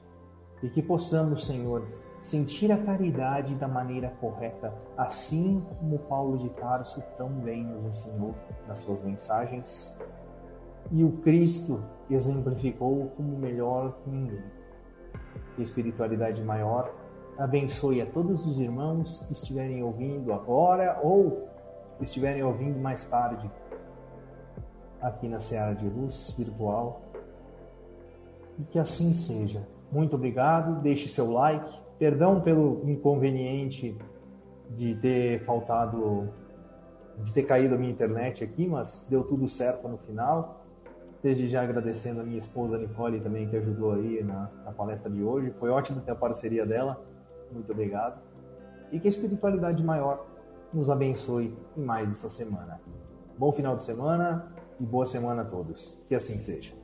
e 0.62 0.68
que 0.68 0.82
possamos, 0.82 1.46
Senhor, 1.46 1.86
sentir 2.20 2.72
a 2.72 2.82
caridade 2.82 3.54
da 3.54 3.68
maneira 3.68 4.10
correta, 4.20 4.74
assim 4.96 5.64
como 5.78 5.98
Paulo 6.00 6.38
de 6.38 6.48
Tarso 6.50 7.02
tão 7.16 7.28
bem 7.28 7.64
nos 7.64 7.84
ensinou 7.84 8.34
nas 8.66 8.78
suas 8.78 9.02
mensagens 9.02 9.98
e 10.90 11.04
o 11.04 11.12
Cristo 11.18 11.82
exemplificou 12.10 13.08
como 13.16 13.36
melhor 13.36 13.96
que 14.02 14.10
ninguém. 14.10 14.44
Espiritualidade 15.58 16.42
maior 16.42 16.92
abençoe 17.38 18.00
a 18.00 18.06
todos 18.06 18.46
os 18.46 18.58
irmãos 18.58 19.20
que 19.26 19.32
estiverem 19.32 19.82
ouvindo 19.82 20.32
agora 20.32 20.98
ou 21.02 21.48
estiverem 22.00 22.42
ouvindo 22.42 22.78
mais 22.78 23.06
tarde 23.06 23.50
aqui 25.00 25.28
na 25.28 25.40
Seara 25.40 25.74
de 25.74 25.88
Luz 25.88 26.34
Virtual. 26.36 27.02
E 28.58 28.64
que 28.64 28.78
assim 28.78 29.12
seja. 29.12 29.66
Muito 29.92 30.16
obrigado. 30.16 30.80
Deixe 30.80 31.08
seu 31.08 31.30
like. 31.30 31.70
Perdão 31.98 32.40
pelo 32.40 32.82
inconveniente 32.88 33.96
de 34.70 34.94
ter 34.96 35.44
faltado, 35.44 36.28
de 37.22 37.32
ter 37.32 37.44
caído 37.44 37.74
a 37.74 37.78
minha 37.78 37.90
internet 37.90 38.42
aqui, 38.42 38.66
mas 38.66 39.06
deu 39.08 39.22
tudo 39.22 39.48
certo 39.48 39.88
no 39.88 39.96
final. 39.98 40.64
Desde 41.22 41.48
já 41.48 41.62
agradecendo 41.62 42.20
a 42.20 42.24
minha 42.24 42.38
esposa 42.38 42.78
Nicole 42.78 43.20
também, 43.20 43.48
que 43.48 43.56
ajudou 43.56 43.92
aí 43.92 44.22
na, 44.22 44.50
na 44.64 44.72
palestra 44.72 45.10
de 45.10 45.22
hoje. 45.22 45.52
Foi 45.58 45.70
ótimo 45.70 46.00
ter 46.00 46.12
a 46.12 46.16
parceria 46.16 46.66
dela. 46.66 47.02
Muito 47.52 47.72
obrigado. 47.72 48.20
E 48.92 49.00
que 49.00 49.08
a 49.08 49.10
espiritualidade 49.10 49.82
maior 49.82 50.26
nos 50.72 50.90
abençoe 50.90 51.56
em 51.76 51.82
mais 51.82 52.10
essa 52.10 52.28
semana. 52.28 52.80
Bom 53.38 53.52
final 53.52 53.76
de 53.76 53.82
semana 53.82 54.52
e 54.78 54.84
boa 54.84 55.06
semana 55.06 55.42
a 55.42 55.44
todos. 55.44 56.02
Que 56.08 56.14
assim 56.14 56.38
seja. 56.38 56.74